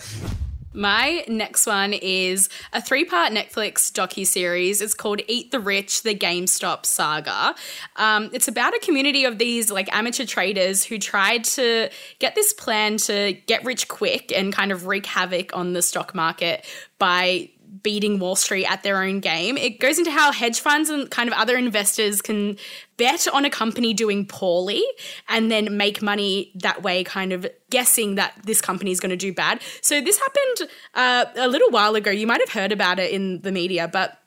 My 0.78 1.26
next 1.28 1.66
one 1.66 1.94
is 1.94 2.50
a 2.72 2.80
three-part 2.80 3.34
Netflix 3.34 3.92
docu-series. 3.92 4.80
It's 4.80 4.94
called 4.94 5.22
"Eat 5.28 5.50
the 5.50 5.60
Rich: 5.60 6.04
The 6.04 6.14
GameStop 6.14 6.86
Saga." 6.86 7.56
Um, 7.96 8.30
it's 8.32 8.48
about 8.48 8.76
a 8.76 8.80
community 8.80 9.26
of 9.26 9.40
these 9.40 9.72
like 9.72 9.92
amateur 9.92 10.26
traders 10.26 10.84
who 10.84 11.00
tried 11.00 11.46
to 11.46 11.90
get 12.20 12.36
this 12.36 12.54
plan 12.54 12.98
to 12.98 13.34
get 13.48 13.66
rich 13.66 13.88
quick 13.88 14.32
and 14.32 14.54
kind 14.54 14.72
of 14.72 14.86
wreak 14.86 15.08
havoc 15.08 15.56
on 15.58 15.74
the 15.74 15.82
stock 15.82 16.14
market 16.14 16.64
by 17.00 17.50
beating 17.84 18.20
Wall 18.20 18.36
Street 18.36 18.66
at 18.66 18.84
their 18.84 19.02
own 19.04 19.20
game. 19.20 19.58
It 19.58 19.80
goes 19.80 19.98
into 19.98 20.12
how 20.12 20.32
hedge 20.32 20.60
funds 20.60 20.90
and 20.90 21.10
kind 21.10 21.30
of 21.30 21.34
other 21.36 21.58
investors 21.58 22.22
can 22.22 22.58
bet 22.98 23.28
on 23.32 23.46
a 23.46 23.50
company 23.50 23.94
doing 23.94 24.26
poorly 24.26 24.84
and 25.28 25.52
then 25.52 25.78
make 25.78 26.02
money 26.02 26.52
that 26.56 26.84
way, 26.84 27.04
kind 27.04 27.34
of 27.34 27.46
guessing 27.70 28.16
that 28.16 28.34
this 28.44 28.62
company 28.62 28.92
is 28.92 29.00
going 29.00 29.12
to 29.12 29.18
do 29.18 29.34
bad. 29.34 29.62
So 29.82 30.02
this 30.02 30.20
happened 30.20 30.72
uh, 30.94 31.26
a 31.36 31.48
little 31.48 31.70
while 31.70 31.96
ago. 31.96 32.12
You 32.12 32.28
might 32.28 32.42
have 32.42 32.50
heard 32.50 32.72
about 32.72 33.00
it 33.00 33.12
in 33.12 33.42
the 33.42 33.52
media, 33.52 33.88
but 33.88 34.20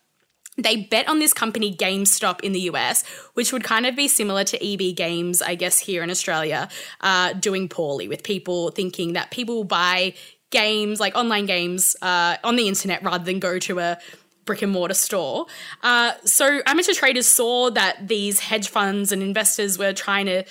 they 0.56 0.76
bet 0.76 1.08
on 1.08 1.18
this 1.18 1.32
company 1.32 1.74
GameStop 1.74 2.40
in 2.40 2.52
the 2.52 2.60
US, 2.72 3.06
which 3.34 3.52
would 3.52 3.64
kind 3.64 3.86
of 3.86 3.96
be 3.96 4.08
similar 4.08 4.44
to 4.44 4.64
EB 4.64 4.94
Games, 4.94 5.42
I 5.42 5.54
guess, 5.54 5.78
here 5.78 6.02
in 6.02 6.10
Australia, 6.10 6.68
uh, 7.00 7.32
doing 7.34 7.68
poorly 7.68 8.08
with 8.08 8.22
people 8.22 8.70
thinking 8.70 9.14
that 9.14 9.30
people 9.30 9.56
will 9.56 9.64
buy 9.64 10.14
games, 10.50 11.00
like 11.00 11.16
online 11.16 11.46
games, 11.46 11.96
uh, 12.02 12.36
on 12.44 12.56
the 12.56 12.68
internet 12.68 13.02
rather 13.02 13.24
than 13.24 13.38
go 13.38 13.58
to 13.58 13.78
a 13.78 13.98
brick 14.44 14.62
and 14.62 14.72
mortar 14.72 14.94
store. 14.94 15.46
Uh, 15.82 16.12
so 16.24 16.60
amateur 16.66 16.92
traders 16.92 17.26
saw 17.26 17.70
that 17.70 18.08
these 18.08 18.40
hedge 18.40 18.68
funds 18.68 19.12
and 19.12 19.22
investors 19.22 19.78
were 19.78 19.92
trying 19.92 20.26
to 20.26 20.44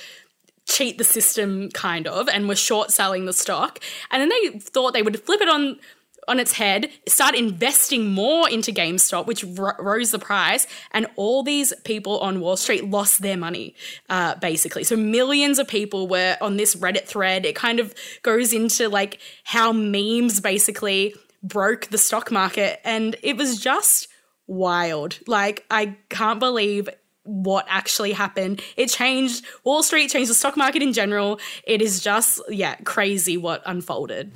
cheat 0.65 0.97
the 0.97 1.03
system, 1.03 1.69
kind 1.71 2.07
of, 2.07 2.29
and 2.29 2.47
were 2.47 2.55
short 2.55 2.91
selling 2.91 3.25
the 3.25 3.33
stock. 3.33 3.79
And 4.11 4.21
then 4.21 4.29
they 4.29 4.59
thought 4.59 4.93
they 4.93 5.01
would 5.01 5.19
flip 5.23 5.41
it 5.41 5.49
on 5.49 5.79
on 6.29 6.39
its 6.39 6.53
head, 6.53 6.89
start 7.07 7.35
investing 7.35 8.11
more 8.11 8.49
into 8.49 8.71
GameStop, 8.71 9.25
which 9.25 9.43
r- 9.59 9.75
rose 9.79 10.11
the 10.11 10.19
price, 10.19 10.67
and 10.91 11.07
all 11.15 11.43
these 11.43 11.73
people 11.83 12.19
on 12.19 12.39
Wall 12.39 12.55
Street 12.55 12.89
lost 12.89 13.21
their 13.21 13.37
money, 13.37 13.75
uh, 14.09 14.35
basically. 14.35 14.83
So 14.83 14.95
millions 14.95 15.59
of 15.59 15.67
people 15.67 16.07
were 16.07 16.37
on 16.39 16.57
this 16.57 16.75
Reddit 16.75 17.05
thread. 17.05 17.45
It 17.45 17.55
kind 17.55 17.79
of 17.79 17.93
goes 18.21 18.53
into 18.53 18.89
like 18.89 19.19
how 19.43 19.73
memes 19.73 20.39
basically 20.39 21.15
broke 21.41 21.87
the 21.87 21.97
stock 21.97 22.31
market, 22.31 22.79
and 22.83 23.15
it 23.23 23.37
was 23.37 23.59
just 23.59 24.07
wild. 24.47 25.19
Like, 25.27 25.65
I 25.69 25.95
can't 26.09 26.39
believe 26.39 26.89
what 27.23 27.65
actually 27.69 28.11
happened. 28.11 28.61
It 28.75 28.89
changed 28.89 29.45
Wall 29.63 29.83
Street, 29.83 30.09
changed 30.09 30.31
the 30.31 30.35
stock 30.35 30.57
market 30.57 30.81
in 30.81 30.93
general. 30.93 31.39
It 31.63 31.81
is 31.81 32.01
just, 32.01 32.41
yeah, 32.49 32.75
crazy 32.83 33.37
what 33.37 33.61
unfolded. 33.65 34.31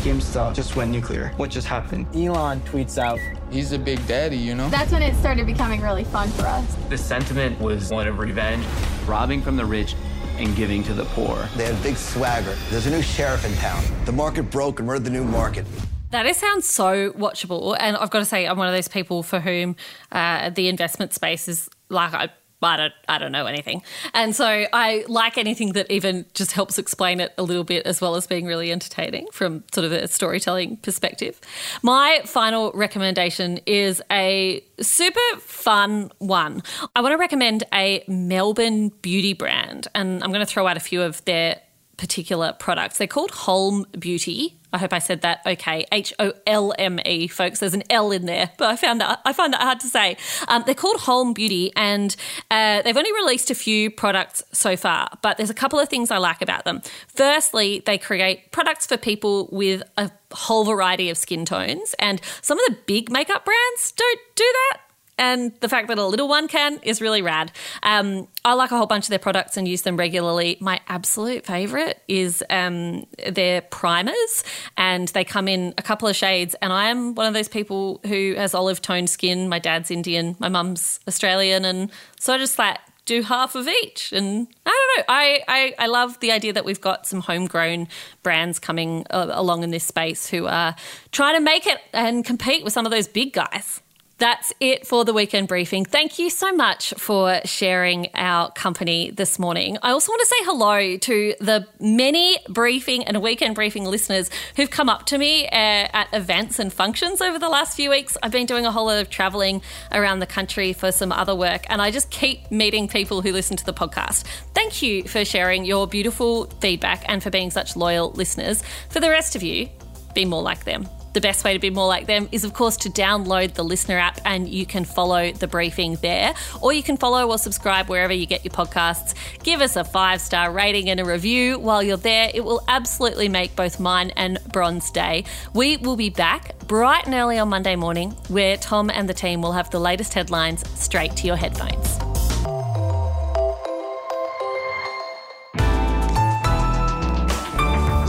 GameStop 0.00 0.54
just 0.54 0.76
went 0.76 0.90
nuclear. 0.90 1.32
What 1.36 1.50
just 1.50 1.66
happened? 1.66 2.06
Elon 2.16 2.60
tweets 2.62 2.96
out, 2.96 3.18
He's 3.50 3.72
a 3.72 3.78
big 3.78 4.04
daddy, 4.06 4.36
you 4.36 4.54
know? 4.54 4.70
That's 4.70 4.92
when 4.92 5.02
it 5.02 5.14
started 5.16 5.44
becoming 5.44 5.82
really 5.82 6.04
fun 6.04 6.30
for 6.30 6.46
us. 6.46 6.74
The 6.88 6.96
sentiment 6.96 7.60
was 7.60 7.90
one 7.90 8.06
of 8.06 8.18
revenge, 8.18 8.64
robbing 9.06 9.42
from 9.42 9.56
the 9.56 9.64
rich 9.64 9.94
and 10.38 10.56
giving 10.56 10.82
to 10.84 10.94
the 10.94 11.04
poor. 11.06 11.36
They 11.56 11.66
had 11.66 11.82
big 11.82 11.96
swagger. 11.96 12.56
There's 12.70 12.86
a 12.86 12.90
new 12.90 13.02
sheriff 13.02 13.44
in 13.44 13.54
town. 13.56 13.84
The 14.06 14.12
market 14.12 14.44
broke 14.44 14.78
and 14.78 14.88
we're 14.88 14.98
the 14.98 15.10
new 15.10 15.24
market. 15.24 15.66
That 16.12 16.24
is, 16.24 16.38
sounds 16.38 16.66
so 16.66 17.12
watchable. 17.12 17.76
And 17.78 17.96
I've 17.96 18.10
got 18.10 18.20
to 18.20 18.24
say, 18.24 18.46
I'm 18.46 18.56
one 18.56 18.68
of 18.68 18.74
those 18.74 18.88
people 18.88 19.22
for 19.22 19.38
whom 19.38 19.76
uh, 20.10 20.48
the 20.48 20.68
investment 20.68 21.12
space 21.12 21.46
is 21.46 21.68
like, 21.90 22.14
I 22.14 22.30
I 22.62 22.76
don't, 22.76 22.94
I 23.08 23.18
don't 23.18 23.32
know 23.32 23.46
anything. 23.46 23.82
And 24.14 24.34
so 24.34 24.66
I 24.72 25.04
like 25.08 25.38
anything 25.38 25.72
that 25.72 25.90
even 25.90 26.26
just 26.34 26.52
helps 26.52 26.78
explain 26.78 27.20
it 27.20 27.32
a 27.38 27.42
little 27.42 27.64
bit, 27.64 27.86
as 27.86 28.00
well 28.00 28.16
as 28.16 28.26
being 28.26 28.46
really 28.46 28.70
entertaining 28.70 29.28
from 29.32 29.64
sort 29.72 29.84
of 29.84 29.92
a 29.92 30.08
storytelling 30.08 30.76
perspective. 30.78 31.40
My 31.82 32.20
final 32.24 32.72
recommendation 32.72 33.60
is 33.66 34.02
a 34.10 34.62
super 34.80 35.20
fun 35.38 36.12
one. 36.18 36.62
I 36.94 37.00
want 37.00 37.12
to 37.12 37.18
recommend 37.18 37.64
a 37.72 38.04
Melbourne 38.08 38.90
beauty 39.02 39.32
brand, 39.32 39.88
and 39.94 40.22
I'm 40.22 40.30
going 40.30 40.44
to 40.44 40.52
throw 40.52 40.66
out 40.66 40.76
a 40.76 40.80
few 40.80 41.02
of 41.02 41.24
their 41.24 41.60
particular 42.00 42.54
products. 42.58 42.96
They're 42.96 43.06
called 43.06 43.30
Holme 43.30 43.84
Beauty. 43.98 44.56
I 44.72 44.78
hope 44.78 44.94
I 44.94 45.00
said 45.00 45.20
that 45.20 45.42
okay. 45.44 45.84
H 45.92 46.14
O 46.18 46.32
L 46.46 46.72
M 46.78 46.98
E, 47.04 47.28
folks. 47.28 47.60
There's 47.60 47.74
an 47.74 47.82
L 47.90 48.10
in 48.10 48.24
there, 48.24 48.50
but 48.56 48.70
I 48.70 48.76
found 48.76 49.02
that 49.02 49.20
I 49.24 49.34
find 49.34 49.52
that 49.52 49.60
hard 49.60 49.80
to 49.80 49.86
say. 49.86 50.16
Um, 50.48 50.62
they're 50.64 50.74
called 50.74 51.00
Holme 51.00 51.34
Beauty, 51.34 51.72
and 51.76 52.16
uh, 52.50 52.80
they've 52.82 52.96
only 52.96 53.12
released 53.12 53.50
a 53.50 53.54
few 53.54 53.90
products 53.90 54.42
so 54.50 54.76
far. 54.76 55.10
But 55.20 55.36
there's 55.36 55.50
a 55.50 55.54
couple 55.54 55.78
of 55.78 55.90
things 55.90 56.10
I 56.10 56.16
like 56.16 56.40
about 56.40 56.64
them. 56.64 56.80
Firstly, 57.08 57.82
they 57.84 57.98
create 57.98 58.50
products 58.50 58.86
for 58.86 58.96
people 58.96 59.50
with 59.52 59.82
a 59.98 60.10
whole 60.32 60.64
variety 60.64 61.10
of 61.10 61.18
skin 61.18 61.44
tones, 61.44 61.94
and 61.98 62.18
some 62.40 62.58
of 62.58 62.64
the 62.66 62.78
big 62.86 63.10
makeup 63.10 63.44
brands 63.44 63.92
don't 63.92 64.20
do 64.36 64.44
that 64.44 64.80
and 65.20 65.52
the 65.60 65.68
fact 65.68 65.88
that 65.88 65.98
a 65.98 66.04
little 66.04 66.28
one 66.28 66.48
can 66.48 66.80
is 66.82 67.00
really 67.00 67.20
rad. 67.20 67.52
Um, 67.82 68.26
I 68.42 68.54
like 68.54 68.72
a 68.72 68.78
whole 68.78 68.86
bunch 68.86 69.04
of 69.04 69.10
their 69.10 69.18
products 69.18 69.58
and 69.58 69.68
use 69.68 69.82
them 69.82 69.98
regularly. 69.98 70.56
My 70.60 70.80
absolute 70.88 71.44
favorite 71.44 72.02
is 72.08 72.42
um, 72.48 73.06
their 73.28 73.60
primers, 73.60 74.44
and 74.78 75.08
they 75.08 75.24
come 75.24 75.46
in 75.46 75.74
a 75.76 75.82
couple 75.82 76.08
of 76.08 76.16
shades. 76.16 76.56
And 76.62 76.72
I 76.72 76.88
am 76.88 77.14
one 77.14 77.26
of 77.26 77.34
those 77.34 77.48
people 77.48 78.00
who 78.06 78.34
has 78.38 78.54
olive 78.54 78.80
toned 78.80 79.10
skin. 79.10 79.48
My 79.48 79.58
dad's 79.58 79.90
Indian, 79.90 80.36
my 80.38 80.48
mum's 80.48 81.00
Australian, 81.06 81.66
and 81.66 81.90
so 82.18 82.32
I 82.32 82.38
just 82.38 82.58
like 82.58 82.78
do 83.04 83.22
half 83.22 83.54
of 83.54 83.68
each. 83.68 84.12
And 84.12 84.48
I 84.64 84.70
don't 84.70 84.98
know. 84.98 85.04
I, 85.08 85.42
I, 85.48 85.74
I 85.80 85.86
love 85.88 86.18
the 86.20 86.32
idea 86.32 86.54
that 86.54 86.64
we've 86.64 86.80
got 86.80 87.06
some 87.06 87.20
homegrown 87.20 87.88
brands 88.22 88.58
coming 88.58 89.04
uh, 89.10 89.28
along 89.32 89.64
in 89.64 89.70
this 89.70 89.84
space 89.84 90.28
who 90.28 90.46
are 90.46 90.74
trying 91.12 91.34
to 91.34 91.40
make 91.40 91.66
it 91.66 91.78
and 91.92 92.24
compete 92.24 92.64
with 92.64 92.72
some 92.72 92.86
of 92.86 92.92
those 92.92 93.08
big 93.08 93.34
guys. 93.34 93.82
That's 94.20 94.52
it 94.60 94.86
for 94.86 95.06
the 95.06 95.14
weekend 95.14 95.48
briefing. 95.48 95.86
Thank 95.86 96.18
you 96.18 96.28
so 96.28 96.52
much 96.52 96.92
for 96.98 97.40
sharing 97.46 98.10
our 98.14 98.52
company 98.52 99.10
this 99.10 99.38
morning. 99.38 99.78
I 99.82 99.92
also 99.92 100.12
want 100.12 100.20
to 100.20 100.26
say 100.26 100.44
hello 100.44 100.96
to 100.98 101.34
the 101.40 101.66
many 101.80 102.36
briefing 102.46 103.04
and 103.04 103.22
weekend 103.22 103.54
briefing 103.54 103.86
listeners 103.86 104.28
who've 104.56 104.68
come 104.68 104.90
up 104.90 105.06
to 105.06 105.16
me 105.16 105.46
uh, 105.46 105.48
at 105.50 106.08
events 106.12 106.58
and 106.58 106.70
functions 106.70 107.22
over 107.22 107.38
the 107.38 107.48
last 107.48 107.74
few 107.74 107.88
weeks. 107.88 108.18
I've 108.22 108.30
been 108.30 108.44
doing 108.44 108.66
a 108.66 108.70
whole 108.70 108.84
lot 108.84 109.00
of 109.00 109.08
traveling 109.08 109.62
around 109.90 110.18
the 110.18 110.26
country 110.26 110.74
for 110.74 110.92
some 110.92 111.12
other 111.12 111.34
work, 111.34 111.64
and 111.70 111.80
I 111.80 111.90
just 111.90 112.10
keep 112.10 112.50
meeting 112.50 112.88
people 112.88 113.22
who 113.22 113.32
listen 113.32 113.56
to 113.56 113.64
the 113.64 113.72
podcast. 113.72 114.24
Thank 114.52 114.82
you 114.82 115.04
for 115.04 115.24
sharing 115.24 115.64
your 115.64 115.86
beautiful 115.86 116.44
feedback 116.60 117.04
and 117.08 117.22
for 117.22 117.30
being 117.30 117.50
such 117.50 117.74
loyal 117.74 118.10
listeners. 118.10 118.62
For 118.90 119.00
the 119.00 119.08
rest 119.08 119.34
of 119.34 119.42
you, 119.42 119.70
be 120.14 120.26
more 120.26 120.42
like 120.42 120.64
them. 120.64 120.86
The 121.12 121.20
best 121.20 121.44
way 121.44 121.52
to 121.54 121.58
be 121.58 121.70
more 121.70 121.88
like 121.88 122.06
them 122.06 122.28
is, 122.30 122.44
of 122.44 122.54
course, 122.54 122.76
to 122.78 122.88
download 122.88 123.54
the 123.54 123.64
LiSTNR 123.64 124.00
app 124.00 124.20
and 124.24 124.48
you 124.48 124.64
can 124.64 124.84
follow 124.84 125.32
the 125.32 125.48
briefing 125.48 125.96
there. 126.02 126.34
Or 126.60 126.72
you 126.72 126.82
can 126.82 126.96
follow 126.96 127.28
or 127.28 127.38
subscribe 127.38 127.88
wherever 127.88 128.12
you 128.12 128.26
get 128.26 128.44
your 128.44 128.52
podcasts. 128.52 129.14
Give 129.42 129.60
us 129.60 129.76
a 129.76 129.84
five 129.84 130.20
star 130.20 130.52
rating 130.52 130.88
and 130.88 131.00
a 131.00 131.04
review 131.04 131.58
while 131.58 131.82
you're 131.82 131.96
there. 131.96 132.30
It 132.32 132.44
will 132.44 132.62
absolutely 132.68 133.28
make 133.28 133.56
both 133.56 133.80
mine 133.80 134.12
and 134.16 134.38
Bron's 134.52 134.90
day. 134.90 135.24
We 135.52 135.76
will 135.78 135.96
be 135.96 136.10
back 136.10 136.58
bright 136.66 137.06
and 137.06 137.14
early 137.14 137.38
on 137.38 137.48
Monday 137.48 137.74
morning, 137.74 138.12
where 138.28 138.56
Tom 138.56 138.90
and 138.90 139.08
the 139.08 139.14
team 139.14 139.42
will 139.42 139.52
have 139.52 139.70
the 139.70 139.80
latest 139.80 140.14
headlines 140.14 140.68
straight 140.78 141.16
to 141.16 141.26
your 141.26 141.36
headphones. 141.36 141.98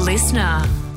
LiSTNR. 0.06 0.91